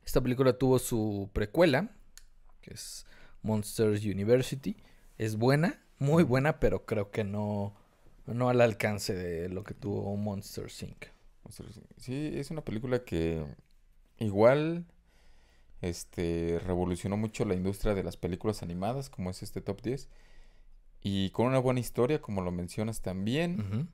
[0.06, 1.92] Esta película tuvo su precuela,
[2.62, 3.06] que es
[3.42, 4.76] Monsters University.
[5.18, 7.76] Es buena, muy buena, pero creo que no,
[8.26, 11.06] no al alcance de lo que tuvo Monsters Inc.
[11.98, 13.44] Sí, es una película que
[14.20, 14.86] igual
[15.82, 20.10] este revolucionó mucho la industria de las películas animadas, como es este top 10.
[21.02, 23.90] Y con una buena historia, como lo mencionas también.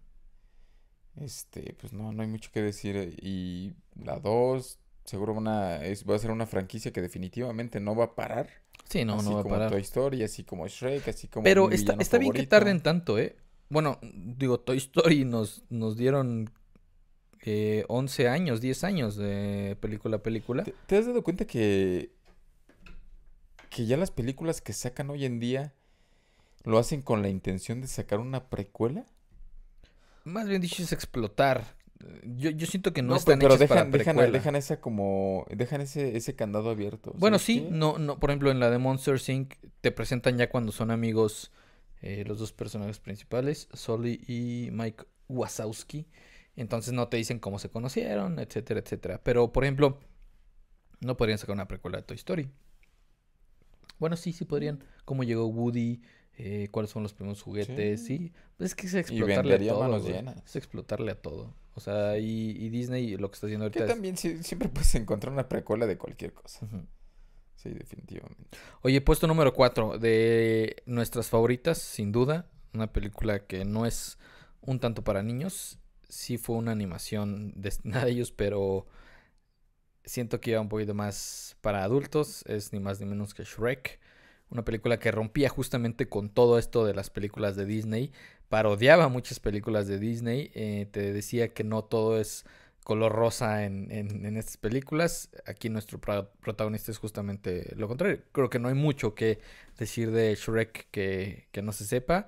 [1.22, 3.16] Este, pues no, no hay mucho que decir.
[3.22, 8.06] Y la 2, seguro una, es, va a ser una franquicia que definitivamente no va
[8.06, 8.50] a parar.
[8.90, 9.72] Sí, no, no va a parar.
[9.72, 11.44] Toy Story, así como Shrek, así como.
[11.44, 13.36] Pero está, está bien que tarden tanto, ¿eh?
[13.70, 16.52] Bueno, digo, Toy Story nos, nos dieron
[17.42, 20.64] eh, 11 años, 10 años de película a película.
[20.64, 22.12] ¿Te, has dado cuenta que.
[23.70, 25.74] que ya las películas que sacan hoy en día
[26.64, 29.06] lo hacen con la intención de sacar una precuela?
[30.24, 31.76] Más bien dicho es explotar.
[32.24, 36.18] Yo, yo siento que no, no están pero dejan, dejan, dejan, esa como dejan ese,
[36.18, 37.14] ese candado abierto.
[37.18, 39.54] Bueno, sí, no, no, por ejemplo, en la de Monster Inc.
[39.82, 41.52] te presentan ya cuando son amigos
[42.02, 46.08] eh, los dos personajes principales, Sully y Mike Wazowski.
[46.56, 49.22] Entonces no te dicen cómo se conocieron, etcétera, etcétera.
[49.24, 50.00] Pero, por ejemplo,
[51.00, 52.50] no podrían sacar una precuela de Toy Story.
[54.00, 54.84] Bueno, sí, sí podrían.
[55.06, 56.02] Cómo llegó Woody,
[56.38, 58.34] eh, cuáles son los primeros juguetes, sí.
[58.58, 59.98] Pues es que es explotarle a todo.
[60.46, 61.54] Es explotarle a todo.
[61.76, 63.86] O sea, y, Disney lo que está haciendo ahorita.
[63.86, 66.68] Que también siempre puedes encontrar una precuela de cualquier cosa.
[67.56, 68.58] Sí, definitivamente.
[68.82, 72.50] Oye, puesto número 4 de nuestras favoritas, sin duda.
[72.74, 74.18] Una película que no es
[74.62, 75.80] un tanto para niños.
[76.08, 78.88] Sí fue una animación destinada a ellos, pero
[80.04, 82.44] siento que iba un poquito más para adultos.
[82.48, 84.00] Es ni más ni menos que Shrek.
[84.50, 88.12] Una película que rompía justamente con todo esto de las películas de Disney.
[88.50, 90.52] Parodiaba muchas películas de Disney.
[90.54, 92.46] Eh, te decía que no todo es
[92.84, 95.30] color rosa en, en, estas películas.
[95.48, 98.22] Aquí nuestro protagonista es justamente lo contrario.
[98.32, 99.40] Creo que no hay mucho que
[99.78, 102.28] decir de Shrek que, que no se sepa.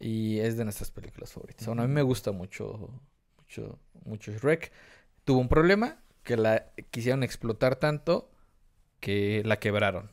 [0.00, 1.68] Y es de nuestras películas favoritas.
[1.68, 2.90] a mí me gusta mucho,
[3.38, 4.72] mucho, mucho Shrek.
[5.24, 8.28] Tuvo un problema que la quisieron explotar tanto
[8.98, 10.10] que la quebraron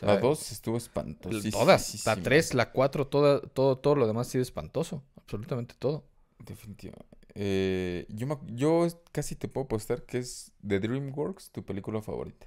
[0.00, 1.50] la 2 estuvo espantosa.
[1.50, 2.06] Todas.
[2.06, 5.02] La 3, la 4, todo, todo, todo lo demás ha sido espantoso.
[5.16, 6.04] Absolutamente todo.
[6.44, 7.16] Definitivamente.
[7.34, 12.46] Eh, yo, yo casi te puedo apostar que es The DreamWorks tu película favorita.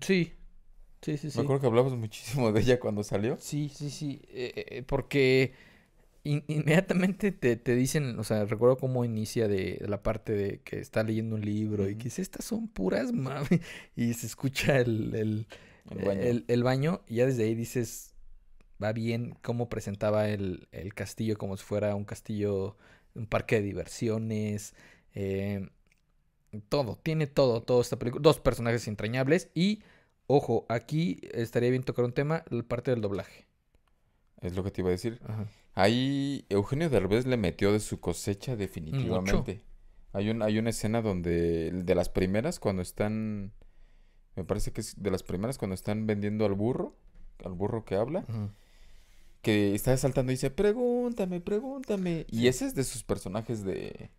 [0.00, 0.32] Sí.
[1.02, 1.38] Sí, sí, sí.
[1.38, 3.36] Me acuerdo que hablamos muchísimo de ella cuando salió.
[3.40, 4.22] Sí, sí, sí.
[4.28, 5.52] Eh, eh, porque
[6.24, 11.02] inmediatamente te, te, dicen, o sea, recuerdo cómo inicia de, la parte de que está
[11.02, 13.60] leyendo un libro y que dice, estas son puras mami.
[13.96, 15.46] Y se escucha el el
[16.62, 17.02] baño.
[17.08, 18.14] y ya desde ahí dices,
[18.82, 22.76] va bien cómo presentaba el, castillo como si fuera un castillo,
[23.14, 24.74] un parque de diversiones.
[25.14, 25.68] Eh,
[26.68, 28.22] todo, tiene todo, todo esta película.
[28.22, 29.82] Dos personajes entrañables y,
[30.26, 33.46] ojo, aquí estaría bien tocar un tema, la parte del doblaje.
[34.40, 35.20] Es lo que te iba a decir.
[35.74, 39.62] Ahí Eugenio Derbez le metió de su cosecha definitivamente.
[40.12, 43.52] Hay, un, hay una escena donde, de las primeras, cuando están
[44.36, 46.94] me parece que es de las primeras cuando están vendiendo al burro,
[47.44, 48.24] al burro que habla,
[49.42, 52.26] que está saltando y dice, pregúntame, pregúntame.
[52.30, 54.10] Y ese es de sus personajes de,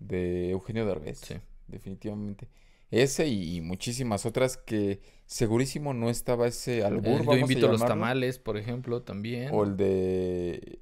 [0.00, 1.18] de Eugenio Derbez.
[1.18, 1.34] Sí.
[1.66, 2.48] Definitivamente.
[2.90, 7.24] Ese y, muchísimas otras que segurísimo no estaba ese albur.
[7.24, 9.50] yo invito a los tamales, por ejemplo, también.
[9.52, 10.78] O el de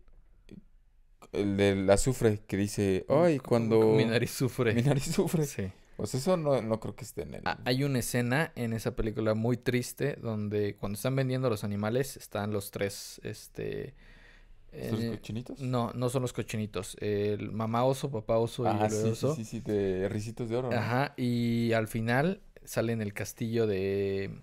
[1.32, 3.94] el del azufre que dice, ay, cuando...
[3.94, 4.74] Mi nariz sufre.
[4.74, 5.46] Mi nariz sufre.
[5.46, 5.72] Sí.
[6.02, 7.42] Pues eso no, no creo que esté en el...
[7.44, 12.16] Ah, hay una escena en esa película muy triste donde cuando están vendiendo los animales
[12.16, 13.94] están los tres, este...
[14.72, 15.60] ¿Son los eh, cochinitos?
[15.60, 16.96] No, no son los cochinitos.
[16.98, 19.36] El mamá oso, papá oso y el sí, oso.
[19.36, 20.70] Sí, sí, sí, de ricitos de oro.
[20.70, 20.76] ¿no?
[20.76, 24.42] Ajá, y al final sale en el castillo de...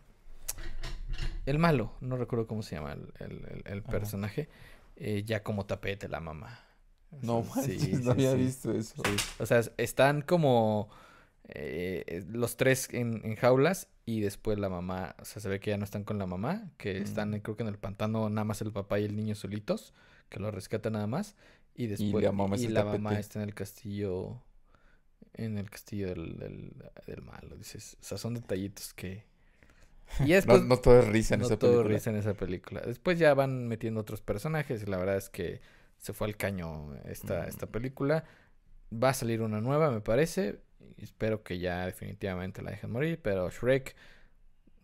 [1.46, 4.48] El malo, no recuerdo cómo se llama el, el, personaje,
[4.96, 6.64] eh, ya como tapete la mamá.
[7.22, 9.04] No manches, no había visto eso.
[9.40, 10.90] O sea, están como
[11.56, 15.78] eh, los tres en, jaulas y después la mamá, o sea, se ve que ya
[15.78, 17.40] no están con la mamá, que están mm.
[17.42, 19.94] creo que en el pantano nada más el papá y el niño solitos,
[20.30, 21.36] que lo rescatan nada más.
[21.76, 24.42] Y después y la mamá, está en el castillo,
[25.34, 26.38] en el castillo del,
[27.06, 27.56] del, malo.
[27.56, 29.26] Dices, o sea, son detallitos que...
[30.20, 31.72] Y después, no, todo es risa en esa película.
[31.72, 32.82] No todo risa en esa película.
[32.82, 35.62] Después ya van metiendo otros personajes y la verdad es que
[35.98, 38.26] se fue al caño esta, esta película.
[38.92, 40.60] Va a salir una nueva, me parece.
[40.98, 43.20] Espero que ya definitivamente la dejen morir.
[43.22, 43.96] Pero Shrek,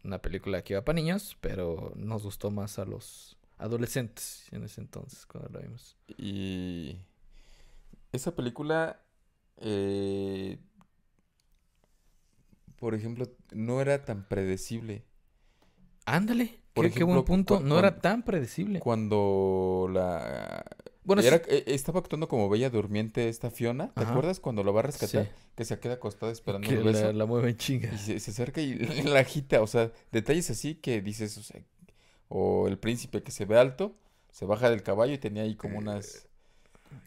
[0.04, 4.82] una película que iba para niños, pero nos gustó más a los adolescentes en ese
[4.82, 5.98] entonces cuando la vimos.
[6.18, 6.98] Y
[8.12, 9.02] esa película,
[9.58, 10.60] eh,
[12.78, 15.04] por ejemplo, no era tan predecible.
[16.06, 17.60] Ándale, por qué, buen punto.
[17.60, 18.80] No era tan predecible.
[18.80, 20.63] Cuando la
[21.06, 23.91] bueno, e, estaba actuando como bella durmiente esta Fiona.
[23.94, 25.30] ¿Te acuerdas cuando lo va a rescatar?
[25.56, 27.04] Que se queda acostada esperando que beso.
[27.06, 27.94] La, la mueve en chinga.
[27.94, 29.62] Y se, acerca y la agita.
[29.62, 31.62] O sea, detalles así que dices, o sea,
[32.28, 33.96] o el príncipe que se ve alto,
[34.32, 36.28] se baja del caballo y tenía ahí como unas.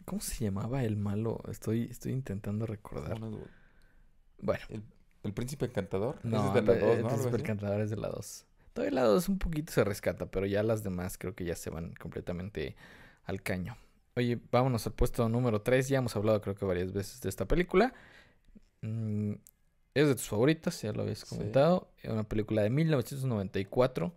[0.05, 1.41] ¿Cómo se llamaba el malo?
[1.49, 3.19] Estoy, estoy intentando recordar.
[4.39, 4.63] Bueno.
[5.23, 6.17] ¿El, príncipe encantador?
[6.23, 6.91] No, es de la 2, ¿no?
[6.91, 8.45] El príncipe encantador es de la 2.
[8.73, 11.69] Todavía la 2 un poquito se rescata, pero ya las demás creo que ya se
[11.69, 12.77] van completamente
[13.25, 13.77] al caño.
[14.15, 15.89] Oye, vámonos al puesto número 3.
[15.89, 17.93] Ya hemos hablado creo que varias veces de esta película.
[18.81, 19.33] Mm,
[19.93, 21.91] es de tus favoritas, ya lo habías comentado.
[22.01, 24.13] Es una película de 1994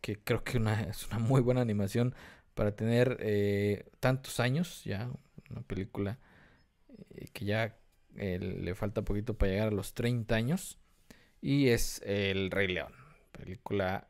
[0.00, 2.14] que creo que una, es una muy buena animación
[2.54, 4.84] para tener eh, tantos años.
[4.84, 5.10] Ya,
[5.50, 6.18] una película
[7.10, 7.76] eh, que ya
[8.16, 10.78] eh, le falta poquito para llegar a los 30 años.
[11.40, 12.92] Y es El Rey León.
[13.32, 14.08] Película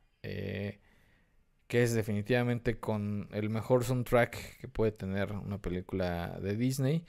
[1.68, 7.04] que es definitivamente con el mejor soundtrack que puede tener una película de Disney.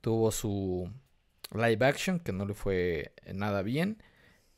[0.00, 0.88] Tuvo su
[1.52, 3.98] live action, que no le fue nada bien.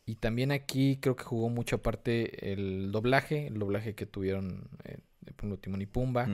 [0.05, 4.99] Y también aquí creo que jugó mucha parte el doblaje, el doblaje que tuvieron eh,
[5.23, 6.27] de Timón y Pumba.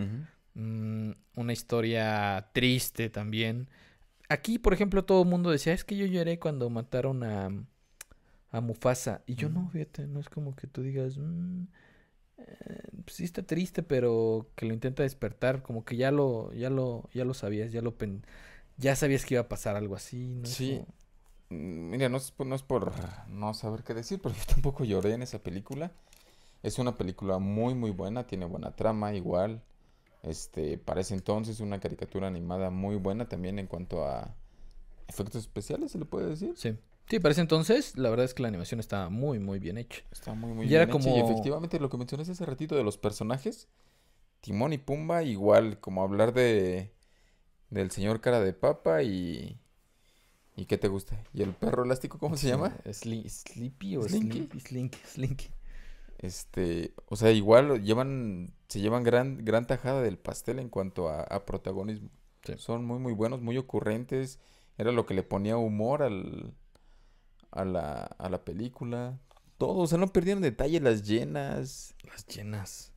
[0.54, 3.68] Mm, una historia triste también.
[4.28, 7.50] Aquí, por ejemplo, todo el mundo decía, es que yo lloré cuando mataron a,
[8.50, 9.22] a Mufasa.
[9.26, 11.18] Y yo no, fíjate, no es como que tú digas...
[11.18, 11.66] Mm,
[12.46, 16.70] eh, pues sí está triste, pero que lo intenta despertar, como que ya lo, ya
[16.70, 17.94] lo, ya lo sabías, ya lo
[18.76, 20.46] ya sabías que iba a pasar algo así, ¿no?
[20.46, 20.82] Sí.
[21.50, 22.92] Mm, mira, no es, no es por
[23.28, 25.92] no saber qué decir, pero yo tampoco lloré en esa película.
[26.62, 29.62] Es una película muy muy buena, tiene buena trama igual.
[30.22, 34.34] Este, para ese entonces una caricatura animada muy buena también en cuanto a
[35.08, 36.54] efectos especiales, se le puede decir.
[36.56, 36.76] Sí.
[37.08, 40.02] Sí, para ese entonces, la verdad es que la animación estaba muy, muy bien hecha.
[40.10, 41.10] Está muy, muy bien hecha.
[41.10, 43.68] Y efectivamente, lo que mencionaste hace ratito de los personajes,
[44.40, 46.92] Timón y Pumba, igual, como hablar de
[47.72, 49.58] del señor cara de papa y...
[50.54, 51.18] ¿Y qué te gusta?
[51.32, 52.76] ¿Y el perro elástico cómo se llama?
[52.92, 54.60] Sleepy o Slinky.
[54.60, 55.46] Slinky, Slinky.
[56.18, 61.46] Este, o sea, igual llevan, se llevan gran, gran tajada del pastel en cuanto a,
[61.46, 62.10] protagonismo.
[62.58, 64.40] Son muy, muy buenos, muy ocurrentes.
[64.76, 66.52] Era lo que le ponía humor al,
[67.52, 69.18] a la, a la película.
[69.58, 71.94] Todo, o sea, no perdieron detalle las llenas.
[72.02, 72.92] Las llenas.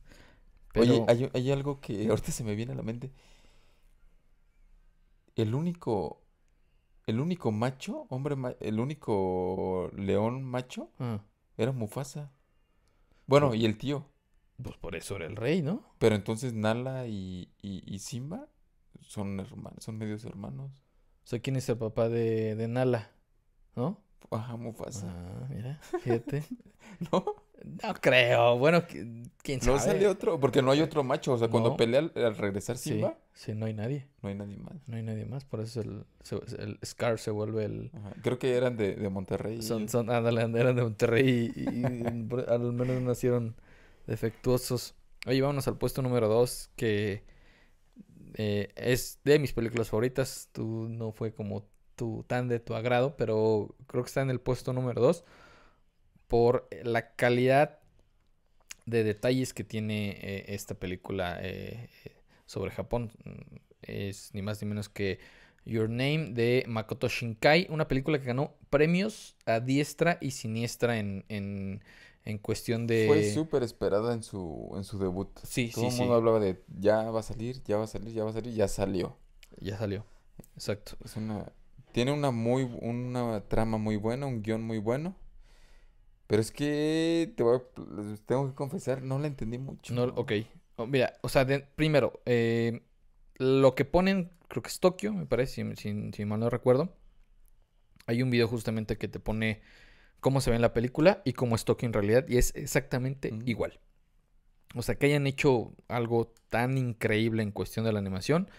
[0.74, 3.12] Oye, hay, hay, algo que ahorita se me viene a la mente.
[5.36, 6.22] El único,
[7.06, 11.20] el único macho, hombre, el único león macho ah.
[11.56, 12.32] era Mufasa.
[13.26, 14.06] Bueno, y el tío.
[14.62, 15.84] Pues por eso era el rey, ¿no?
[15.98, 18.48] Pero entonces Nala y, y, Simba
[19.02, 20.72] son hermanos, son medios hermanos.
[21.24, 23.10] O sea, ¿quién es el papá de, de Nala?
[23.74, 24.00] ¿No?
[24.30, 25.06] Ajá, Mufasa.
[25.08, 26.42] Ah, mira, fíjate.
[27.12, 27.24] ¿No?
[27.64, 28.58] No creo.
[28.58, 28.84] Bueno,
[29.42, 29.76] quién sabe.
[29.76, 31.32] No sale otro, porque no hay otro macho.
[31.32, 33.18] O sea, cuando pelea al, regresar Simba.
[33.32, 34.06] Sí, no hay nadie.
[34.22, 34.74] No hay nadie más.
[34.86, 35.44] No hay nadie más.
[35.44, 36.04] Por eso el,
[36.58, 37.90] el Scar se vuelve el.
[38.22, 39.62] Creo que eran de, de Monterrey.
[39.62, 41.76] Son, son, eran de Monterrey y,
[42.48, 43.56] al menos nacieron
[44.06, 44.94] defectuosos.
[45.26, 47.24] Oye, vámonos al puesto número dos, que
[48.34, 50.50] eh, es de mis películas favoritas.
[50.52, 51.64] Tú no fue como
[51.96, 55.24] tu, tan de tu agrado, pero creo que está en el puesto número 2.
[56.28, 57.78] por la calidad
[58.86, 61.90] de detalles que tiene eh, esta película eh,
[62.46, 63.10] sobre Japón.
[63.82, 65.18] Es ni más ni menos que
[65.64, 71.24] Your Name de Makoto Shinkai, una película que ganó premios a diestra y siniestra en,
[71.28, 71.82] en,
[72.24, 73.06] en cuestión de...
[73.08, 75.28] Fue súper esperada en su, en su debut.
[75.42, 78.24] Sí, Todo el mundo hablaba de ya va a salir, ya va a salir, ya
[78.24, 79.16] va a salir, ya salió.
[79.60, 80.04] Ya salió,
[80.54, 80.96] exacto.
[81.04, 81.52] Es una...
[81.96, 85.16] Tiene una muy una trama muy buena, un guion muy bueno.
[86.26, 87.58] Pero es que te voy
[88.26, 89.94] tengo que confesar, no la entendí mucho.
[89.94, 90.32] No, ok.
[90.76, 92.82] Oh, mira, o sea, primero, eh,
[93.36, 96.94] lo que ponen, creo que es Tokio, me parece, si, mal no recuerdo.
[98.04, 99.62] Hay un video justamente que te pone
[100.20, 103.32] cómo se ve en la película y cómo es Tokio en realidad, y es exactamente
[103.46, 103.80] igual.
[104.74, 108.50] O sea, que hayan hecho algo tan increíble en cuestión de la animación,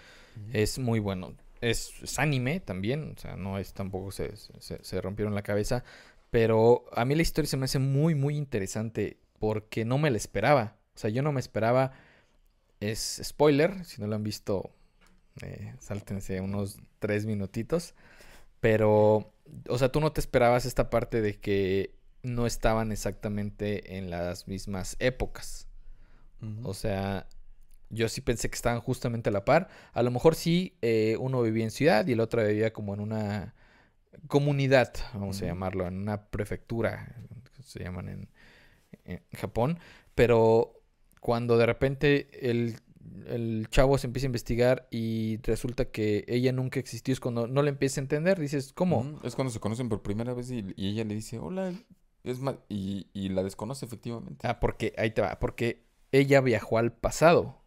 [0.53, 1.35] es muy bueno.
[1.61, 5.83] Es, anime también, o sea, no es tampoco se, se rompieron la cabeza,
[6.29, 10.17] pero a mí la historia se me hace muy, muy interesante porque no me la
[10.17, 10.77] esperaba.
[10.95, 11.91] O sea, yo no me esperaba.
[12.79, 14.71] Es spoiler, si no lo han visto,
[15.41, 17.95] eh, sáltense unos tres minutitos.
[18.59, 19.33] Pero,
[19.69, 24.47] o sea, tú no te esperabas esta parte de que no estaban exactamente en las
[24.47, 25.67] mismas épocas.
[26.63, 27.27] O sea,
[27.89, 29.69] yo sí pensé que estaban justamente a la par.
[29.93, 32.99] A lo mejor sí, eh, uno vivía en ciudad y el otro vivía como en
[32.99, 33.53] una
[34.27, 37.15] comunidad, vamos a llamarlo, en una prefectura,
[37.63, 38.29] se llaman en,
[39.33, 39.79] Japón,
[40.15, 40.81] pero
[41.21, 42.75] cuando de repente el,
[43.69, 47.69] chavo se empieza a investigar y resulta que ella nunca existió, es cuando no le
[47.69, 49.19] empieza a entender, dices, ¿cómo?
[49.23, 51.73] Es cuando se conocen por primera vez y, ella le dice, hola,
[52.23, 54.45] es y, y la desconoce efectivamente.
[54.45, 57.61] Ah, porque, ahí te va, porque ella viajó al pasado,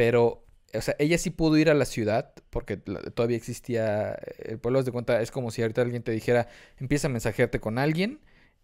[0.00, 4.82] pero o sea, ella sí pudo ir a la ciudad porque todavía existía el pueblo.
[4.82, 6.48] de cuenta, es como si ahorita alguien te dijera,
[6.78, 8.18] empieza a mensajearte con alguien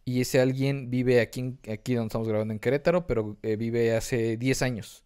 [0.07, 4.39] y ese alguien vive aquí, aquí donde estamos grabando en Querétaro, pero eh, vive hace
[4.39, 5.05] 10 años.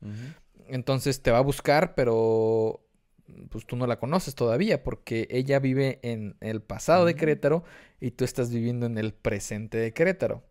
[0.69, 2.87] Entonces te va a buscar, pero
[3.49, 7.65] pues tú no la conoces todavía porque ella vive en el pasado de Querétaro
[8.01, 10.45] y tú estás viviendo en el presente de Querétaro.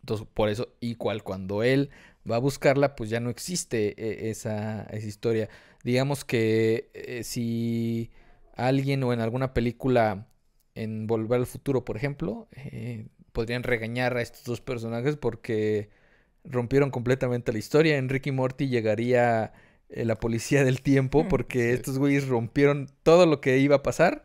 [0.00, 1.90] Entonces, por eso, igual cuando él
[2.30, 5.48] va a buscarla, pues ya no existe eh, esa, esa historia.
[5.84, 8.10] Digamos que eh, si
[8.54, 10.28] alguien o en alguna película
[10.74, 15.90] en Volver al Futuro, por ejemplo, eh, podrían regañar a estos dos personajes porque
[16.44, 17.98] rompieron completamente la historia.
[17.98, 19.52] En Ricky Morty llegaría
[19.88, 24.24] la policía del tiempo porque estos güeyes rompieron todo lo que iba a pasar,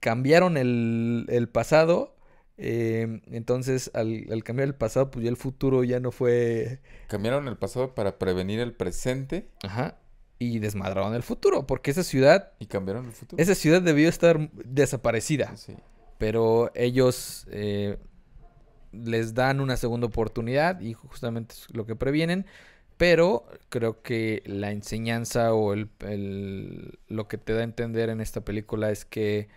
[0.00, 2.11] cambiaron el, el pasado
[2.58, 6.80] Em, entonces, al, cambiar el pasado, pues ya el futuro ya no fue...
[7.08, 9.48] Cambiaron el pasado para prevenir el presente.
[9.62, 9.98] Ajá.
[10.38, 12.52] Y desmadraron el futuro, porque esa ciudad...
[12.58, 13.42] Y cambiaron el futuro.
[13.42, 15.56] Esa ciudad debió estar desaparecida.
[15.56, 15.74] Sí.
[16.18, 17.98] Pero ellos eh,
[18.92, 22.46] les dan una segunda oportunidad y justamente es lo que previenen.
[22.96, 28.42] Pero creo que la enseñanza o el, lo que te da a entender en esta
[28.42, 29.48] película es que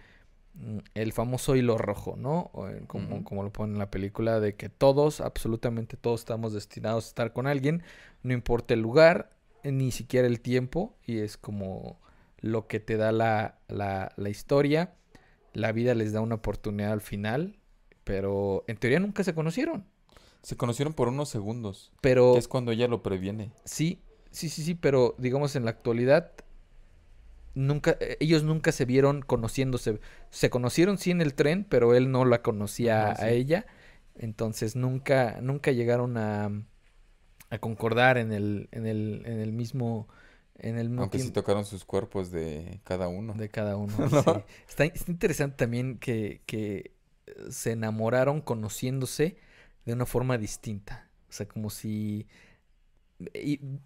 [0.93, 2.51] el famoso hilo rojo, ¿no?
[2.88, 7.08] Como, como lo pone en la película, de que todos, absolutamente todos estamos destinados a
[7.10, 7.84] estar con alguien,
[8.24, 9.32] no importa el lugar,
[9.64, 11.99] ni siquiera el tiempo, y es como
[12.39, 14.93] lo que te da la, la, la historia.
[15.53, 17.58] La vida les da una oportunidad al final,
[18.03, 19.86] pero en teoría nunca se conocieron.
[20.41, 21.91] Se conocieron por unos segundos.
[22.01, 22.38] Pero...
[22.38, 23.51] es cuando ella lo previene.
[23.64, 24.01] Sí,
[24.32, 26.34] sí, sí, sí, pero digamos en la actualidad
[27.56, 29.99] nunca, eh, ellos nunca se vieron conociéndose.
[30.30, 33.66] Se conocieron sí en el tren, pero él no la conocía a ella.
[34.16, 36.51] Entonces nunca, nunca llegaron a,
[37.49, 40.08] a concordar en el, en el, en el mismo,
[40.58, 43.34] en el Aunque sí tocaron sus cuerpos de cada uno.
[43.34, 43.93] De cada uno.
[44.68, 46.91] está, está, interesante también que, que
[47.49, 49.38] se enamoraron conociéndose
[49.86, 51.10] de una forma distinta.
[51.30, 52.28] O sea, como si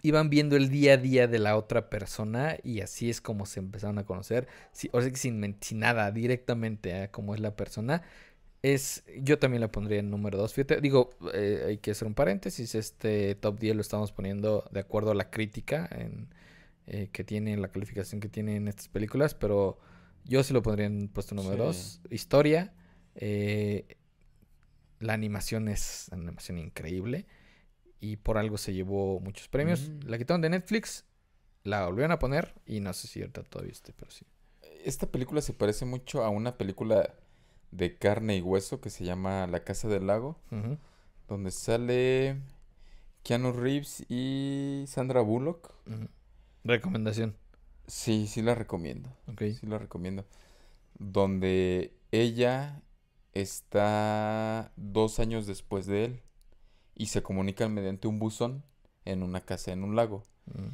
[0.01, 3.59] iban viendo el día a día de la otra persona y así es como se
[3.59, 4.47] empezaron a conocer.
[4.91, 8.01] o sea, sin, sin nada, directamente a cómo es la persona.
[8.61, 10.53] Es, yo también la pondría en número 2.
[10.53, 12.75] Fíjate, digo, eh, hay que hacer un paréntesis.
[12.75, 16.27] Este top 10 lo estamos poniendo de acuerdo a la crítica en,
[16.87, 19.79] eh, que tiene, la calificación que tienen estas películas, pero
[20.25, 22.01] yo sí lo pondría en puesto número 2.
[22.09, 22.73] Historia.
[23.15, 23.95] Eh,
[24.99, 27.25] la animación es una animación increíble
[27.99, 29.89] y por algo se llevó muchos premios.
[29.89, 30.07] Mm.
[30.07, 31.05] La quitaron de Netflix,
[31.63, 34.25] la volvieron a poner y no sé si ahorita todavía esté, pero sí.
[34.83, 37.15] Esta película se parece mucho a una película
[37.71, 40.39] de carne y hueso que se llama La Casa del Lago,
[41.27, 42.37] donde sale
[43.23, 45.73] Keanu Reeves y Sandra Bullock.
[46.63, 47.35] Recomendación.
[47.87, 49.09] Sí, sí la recomiendo.
[49.37, 50.25] Sí la recomiendo.
[50.97, 52.81] Donde ella
[53.33, 56.21] está dos años después de él
[56.99, 58.61] y se comunican mediante un buzón
[59.05, 60.23] en una casa en un lago.
[60.47, 60.67] Mm.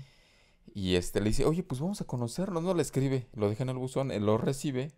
[0.74, 3.70] Y este le dice, oye, pues vamos a conocerlo, no le escribe, lo deja en
[3.70, 4.92] el buzón, él lo recibe.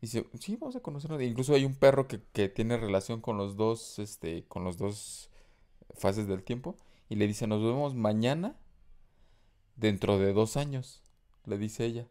[0.00, 1.20] Dice, sí, vamos a conocerlo.
[1.20, 5.28] incluso hay un perro que, que, tiene relación con los dos, este, con los dos
[5.96, 6.76] fases del tiempo.
[7.08, 8.56] Y le dice, nos vemos mañana
[9.74, 11.02] dentro de dos años,
[11.46, 12.06] le dice ella.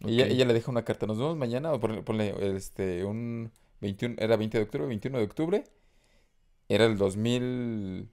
[0.00, 3.50] Ella, ella, le deja una carta, nos vemos mañana, o ponle, este, un
[3.80, 5.64] 21, era 20 de octubre, 21 de octubre,
[6.68, 8.08] era el 2000,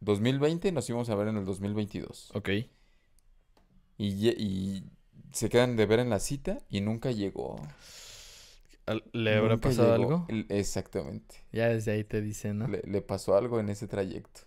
[0.00, 2.30] 2020, nos íbamos a ver en el 2022.
[2.34, 2.48] Ok.
[3.98, 4.84] Y, y
[5.32, 7.60] se quedan de ver en la cita y nunca llegó.
[9.12, 10.26] ¿Le habrá pasado algo?
[10.48, 11.36] Exactamente.
[11.52, 12.68] Ya desde ahí te dicen, ¿no?
[12.68, 14.42] Le, le, pasó algo en ese trayecto.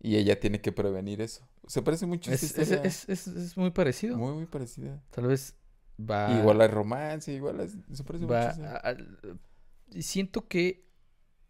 [0.00, 1.46] Y ella tiene que prevenir eso.
[1.66, 4.16] Se parece mucho a es, es, es, es, muy parecido.
[4.18, 5.02] Muy, muy parecida.
[5.10, 5.56] Tal vez
[5.98, 6.30] va...
[6.38, 10.02] Igual hay romance, igual se parece va mucho.
[10.02, 10.84] siento que,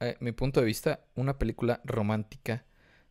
[0.01, 2.65] a mi punto de vista, una película romántica,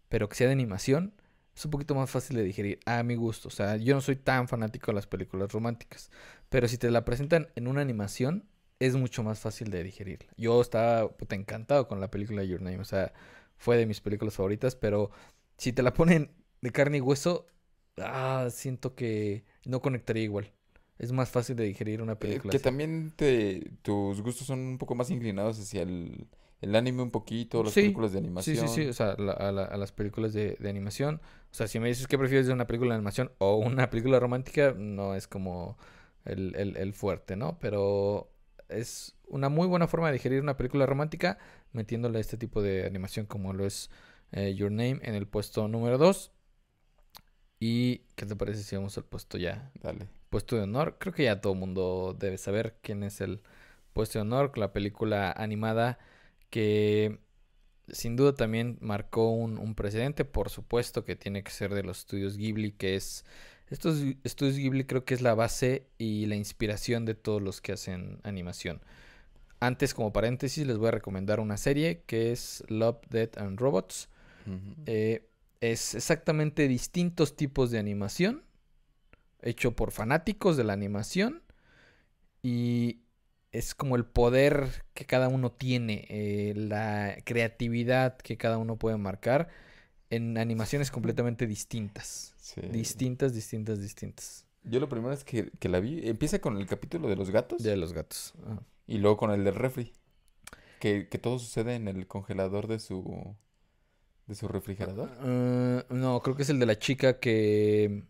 [0.10, 1.14] pero que sea de animación,
[1.56, 3.48] es un poquito más fácil de digerir, a mi gusto.
[3.48, 6.10] O sea, yo no soy tan fanático de las películas románticas,
[6.50, 8.46] pero si te la presentan en una animación,
[8.80, 10.28] es mucho más fácil de digerir.
[10.36, 13.14] Yo estaba encantado con la película Your Name, o sea,
[13.58, 15.12] fue de mis películas favoritas, pero
[15.58, 16.32] si te la ponen
[16.62, 17.48] de carne y hueso,
[17.98, 20.52] ah, siento que no conectaría igual.
[20.98, 22.52] Es más fácil de digerir una eh, película.
[22.52, 26.28] que también te, tus gustos son un poco más inclinados hacia el,
[26.76, 28.56] anime un poquito, las películas de animación.
[28.56, 31.22] Sí, sí, sí, o sea, a, las películas de, animación.
[31.52, 34.74] O sea, si me dices que prefieres una película de animación o una película romántica,
[34.78, 35.78] no es como
[36.26, 37.58] el, el fuerte, ¿no?
[37.60, 38.30] Pero
[38.70, 41.38] es una muy buena forma de digerir una película romántica
[41.72, 43.90] metiéndole este tipo de animación como lo es
[44.32, 46.32] eh, Your Name en el puesto número 2.
[47.60, 49.72] ¿Y qué te parece si vamos al puesto ya?
[49.82, 50.08] Dale.
[50.30, 50.98] Puesto de honor.
[51.00, 53.42] Creo que ya todo el mundo debe saber quién es el
[53.94, 54.58] puesto de honor.
[54.58, 56.00] La película animada
[56.54, 57.18] que
[57.88, 60.24] sin duda también marcó un, un precedente.
[60.24, 63.26] Por supuesto que tiene que ser de los estudios Ghibli, que es
[63.72, 67.72] estos estudios Ghibli creo que es la base y la inspiración de todos los que
[67.72, 68.82] hacen animación.
[69.60, 74.10] Antes, como paréntesis, les voy a recomendar una serie que es Love, Death and Robots.
[74.86, 75.28] Eh,
[75.60, 78.44] es exactamente distintos tipos de animación,
[79.42, 81.42] hecho por fanáticos de la animación.
[82.44, 83.00] Y
[83.54, 88.98] es como el poder que cada uno tiene, eh, la creatividad que cada uno puede
[88.98, 89.48] marcar
[90.10, 92.36] en animaciones completamente distintas.
[92.72, 94.46] Distintas, distintas, distintas.
[94.64, 96.08] Yo lo primero es que, que, la vi.
[96.08, 97.62] Empieza con el capítulo de los gatos.
[97.62, 98.34] De los gatos.
[98.88, 99.94] Y luego con el del refri.
[100.80, 103.36] Que, que, todo sucede en el congelador de su.
[104.28, 105.10] de su refrigerador.
[105.20, 108.04] Ah, no, creo que es el de la chica que.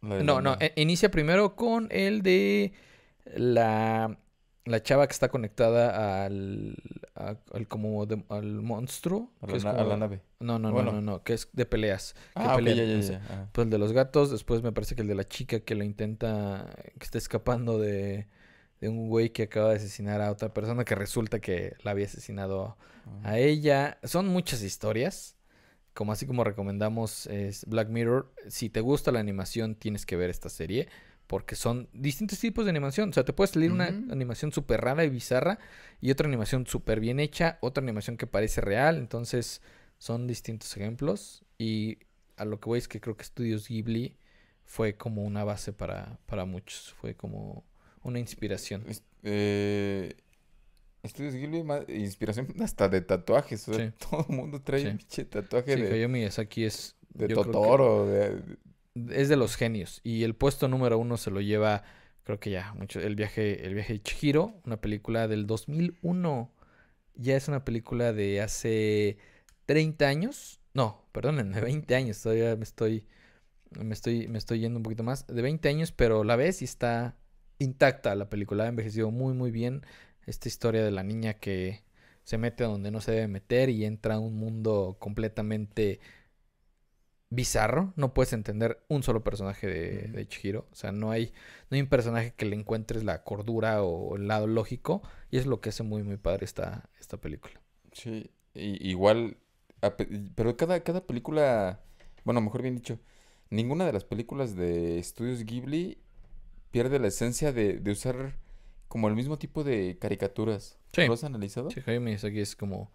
[0.00, 0.56] no, no.
[0.60, 2.72] E, inicia primero con el de
[3.34, 4.18] la
[4.68, 6.76] la chava que está conectada al,
[7.14, 9.32] al como al monstruo.
[9.40, 10.20] A, la, nave.
[10.40, 12.14] No, no, no, no, no, que es de peleas.
[12.34, 15.26] ah, ya, ya, Pues el de los gatos, después me parece que el de la
[15.26, 18.26] chica que lo intenta, que está escapando de,
[18.80, 22.06] de un güey que acaba de asesinar a otra persona que resulta que la había
[22.06, 22.76] asesinado
[23.22, 23.38] a ah.
[23.38, 23.98] ella.
[24.04, 25.34] Son muchas historias.
[25.94, 28.32] Como así como recomendamos es Black Mirror.
[28.46, 30.88] Si te gusta la animación, tienes que ver esta serie
[31.28, 33.10] porque son distintos tipos de animación.
[33.10, 35.58] O sea, te puede salir una animación súper rara y bizarra
[36.00, 38.96] y otra animación súper bien hecha, otra animación que parece real.
[38.96, 39.60] Entonces,
[39.98, 41.44] son distintos ejemplos.
[41.58, 41.98] Y
[42.38, 44.16] a lo que voy es que creo que Studios Ghibli
[44.64, 46.94] fue como una base para, para muchos.
[46.98, 47.62] Fue como
[48.02, 48.84] una inspiración.
[49.22, 50.16] Eh,
[51.02, 53.66] Estudios Ghibli, inspiración hasta de tatuajes.
[54.10, 56.64] Todo el mundo trae un pinche tatuaje sí, de.
[56.64, 56.94] es.
[57.10, 58.40] De Totoro, de,
[58.94, 60.00] es de los genios.
[60.04, 61.84] Y el puesto número uno se lo lleva,
[62.24, 66.52] creo que ya, mucho, el viaje, el viaje de Chihiro, una película del 2001.
[67.14, 69.18] Ya es una película de hace
[69.66, 70.60] 30 años.
[70.74, 72.20] No, perdónenme, 20 años.
[72.22, 73.06] Todavía me estoy,
[73.70, 75.26] me estoy, me estoy yendo un poquito más.
[75.26, 77.16] De 20 años, pero la ves y está
[77.58, 78.64] intacta la película.
[78.64, 79.82] Ha envejecido muy, muy bien.
[80.26, 81.82] Esta historia de la niña que
[82.24, 86.00] se mete donde no se debe meter y entra a un mundo completamente
[87.30, 87.92] bizarro.
[87.96, 90.66] No puedes entender un solo personaje de, de, Chihiro.
[90.72, 91.32] O sea, no hay,
[91.70, 95.02] no hay un personaje que le encuentres la cordura o el lado lógico.
[95.30, 97.60] Y es lo que hace muy, muy padre esta, esta película.
[97.92, 99.36] Sí, igual.
[100.34, 101.80] Pero cada, cada película.
[102.24, 102.98] Bueno, mejor bien dicho.
[103.50, 105.98] Ninguna de las películas de estudios Ghibli
[106.70, 108.36] pierde la esencia de, de usar
[108.88, 110.78] como el mismo tipo de caricaturas.
[110.96, 111.70] ¿Lo has analizado?
[111.70, 112.90] Sí, Jaime aquí es como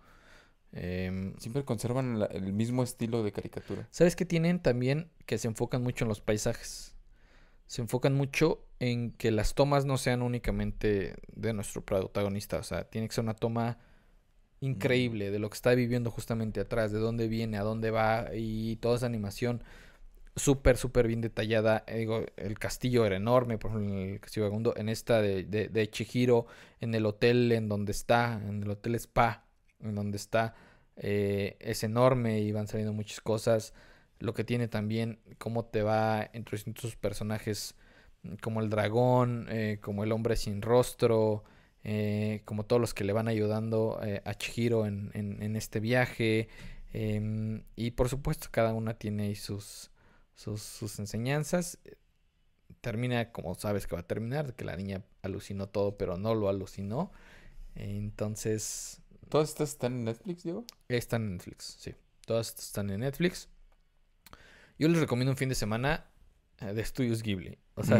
[0.73, 3.87] Em, Siempre conservan el mismo estilo de caricatura.
[3.91, 5.09] ¿Sabes qué tienen también?
[5.25, 6.95] Que se enfocan mucho en los paisajes.
[7.67, 12.57] se enfocan mucho en que las tomas no sean únicamente de nuestro protagonista.
[12.57, 13.79] O sea, tiene que ser una toma
[14.59, 18.77] increíble de lo que está viviendo justamente atrás, de dónde viene, a dónde va y
[18.77, 19.63] toda esa animación
[20.35, 21.83] súper, súper bien detallada.
[21.87, 25.67] Eh, digo, el castillo era enorme, por ejemplo, en el castillo en esta de, de,
[25.69, 26.47] de, Chihiro,
[26.81, 29.45] en el hotel en donde está, en el hotel Spa,
[29.83, 30.55] en donde está,
[30.95, 33.73] eh, es enorme y van saliendo muchas cosas.
[34.19, 37.75] Lo que tiene también, cómo te va introduciendo sus personajes
[38.41, 41.43] como el dragón, eh, como el hombre sin rostro,
[42.45, 46.47] como todos los que le van ayudando a Chihiro en, en, este viaje.
[46.93, 49.91] Em, y por supuesto, cada una tiene sus,
[50.35, 51.79] sus, enseñanzas.
[52.81, 56.49] Termina como sabes que va a terminar, que la niña alucinó todo, pero no lo
[56.49, 57.11] alucinó.
[57.75, 59.02] Entonces...
[59.33, 60.63] ¿Todas estas están en Netflix, Diego?
[60.87, 61.95] Están en Netflix, sí.
[62.27, 63.49] Todas están en Netflix.
[64.77, 66.05] Yo les recomiendo un fin de semana
[66.59, 67.57] eh, de Estudios Ghibli.
[67.73, 67.99] O sea,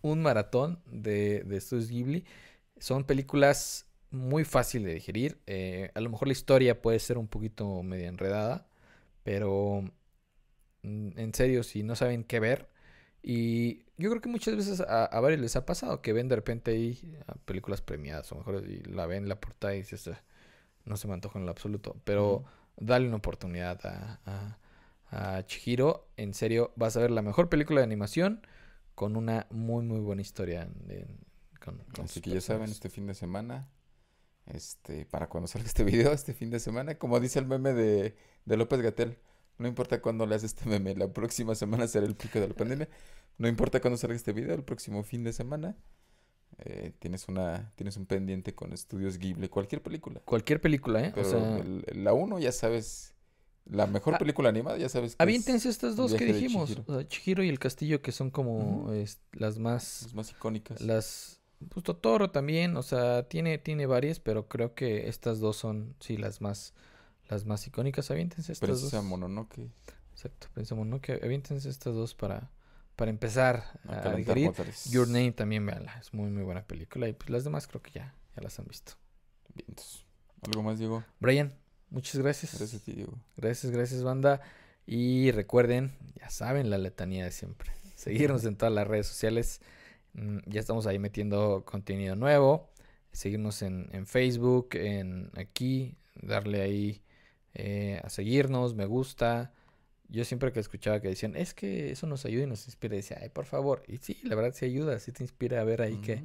[0.00, 2.24] un maratón de, de Estudios Ghibli.
[2.78, 5.38] Son películas muy fáciles de digerir.
[5.46, 8.66] Eh, a lo mejor la historia puede ser un poquito media enredada,
[9.22, 9.84] pero
[10.84, 12.68] Mm, en serio, si no saben qué ver.
[13.22, 16.72] Y yo creo que muchas veces a, varios les ha pasado que ven de repente
[16.72, 20.22] ahí películas premiadas, o mejor y la ven la portada y dices, ah,
[20.84, 21.96] no se me antoja en lo absoluto.
[22.04, 22.44] Pero
[22.76, 24.58] dale una oportunidad a,
[25.10, 26.08] a, Chihiro.
[26.16, 28.46] En serio, vas a ver la mejor película de animación
[28.94, 30.68] con una muy, muy buena historia.
[32.02, 33.68] Así que ya saben, este fin de semana,
[34.46, 38.16] este, para cuando salga este video, este fin de semana, como dice el meme de,
[38.44, 39.18] de López Gatel
[39.58, 42.54] no importa cuándo le haces este meme, la próxima semana será el pico de la
[42.54, 42.88] pandemia.
[43.38, 45.76] No importa cuándo salga este video, el próximo fin de semana.
[46.58, 50.20] Eh, tienes una tienes un pendiente con estudios Ghibli, cualquier película.
[50.24, 51.12] Cualquier película, ¿eh?
[51.16, 51.64] o sea...
[51.92, 53.14] la uno ya sabes,
[53.64, 55.16] la mejor ah, película animada ya sabes.
[55.16, 56.76] Que aviéntense estas dos que dijimos,
[57.08, 57.42] Chihiro.
[57.42, 58.92] y el Castillo, que son como
[59.32, 60.02] las más...
[60.02, 60.80] Las más icónicas.
[60.80, 61.40] Las...
[61.70, 66.16] Pues Totoro también, o sea, tiene, tiene varias, pero creo que estas dos son, sí,
[66.16, 66.74] las más
[67.28, 68.10] las más icónicas.
[68.10, 69.06] Aviéntense estas Princesa dos.
[69.06, 69.70] Mononoke.
[70.12, 71.20] Exacto, Princesa Mononoke.
[71.22, 72.50] Aviéntense estas dos para,
[72.96, 74.18] para empezar a, a.
[74.90, 75.96] Your Name también, véanla.
[76.00, 77.08] Es muy, muy buena película.
[77.08, 78.92] Y pues las demás creo que ya, ya las han visto.
[79.54, 79.74] Bien,
[80.42, 81.04] ¿Algo más, Diego?
[81.20, 81.52] Brian,
[81.90, 82.56] muchas gracias.
[82.58, 83.18] Gracias a ti, Diego.
[83.36, 84.40] Gracias, gracias, banda.
[84.86, 87.72] Y recuerden, ya saben la letanía de siempre.
[87.96, 89.60] Seguirnos en todas las redes sociales.
[90.12, 92.70] Mm, ya estamos ahí metiendo contenido nuevo.
[93.12, 97.02] Seguirnos en, en Facebook, en aquí, darle ahí
[97.54, 99.52] eh, a seguirnos, me gusta.
[100.08, 103.18] Yo siempre que escuchaba que decían, es que eso nos ayuda y nos inspira, decía,
[103.20, 103.82] ay, por favor.
[103.88, 106.22] Y sí, la verdad sí ayuda, sí te inspira a ver ahí que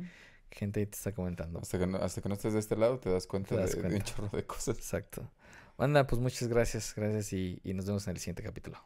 [0.52, 1.60] gente te está comentando.
[1.60, 4.02] Hasta que, no, hasta que no estés de este lado te das cuenta, de, un
[4.02, 4.78] chorro de cosas.
[4.78, 5.32] Exacto.
[5.78, 8.78] Banda, pues muchas gracias, gracias y, y nos vemos en el siguiente capítulo.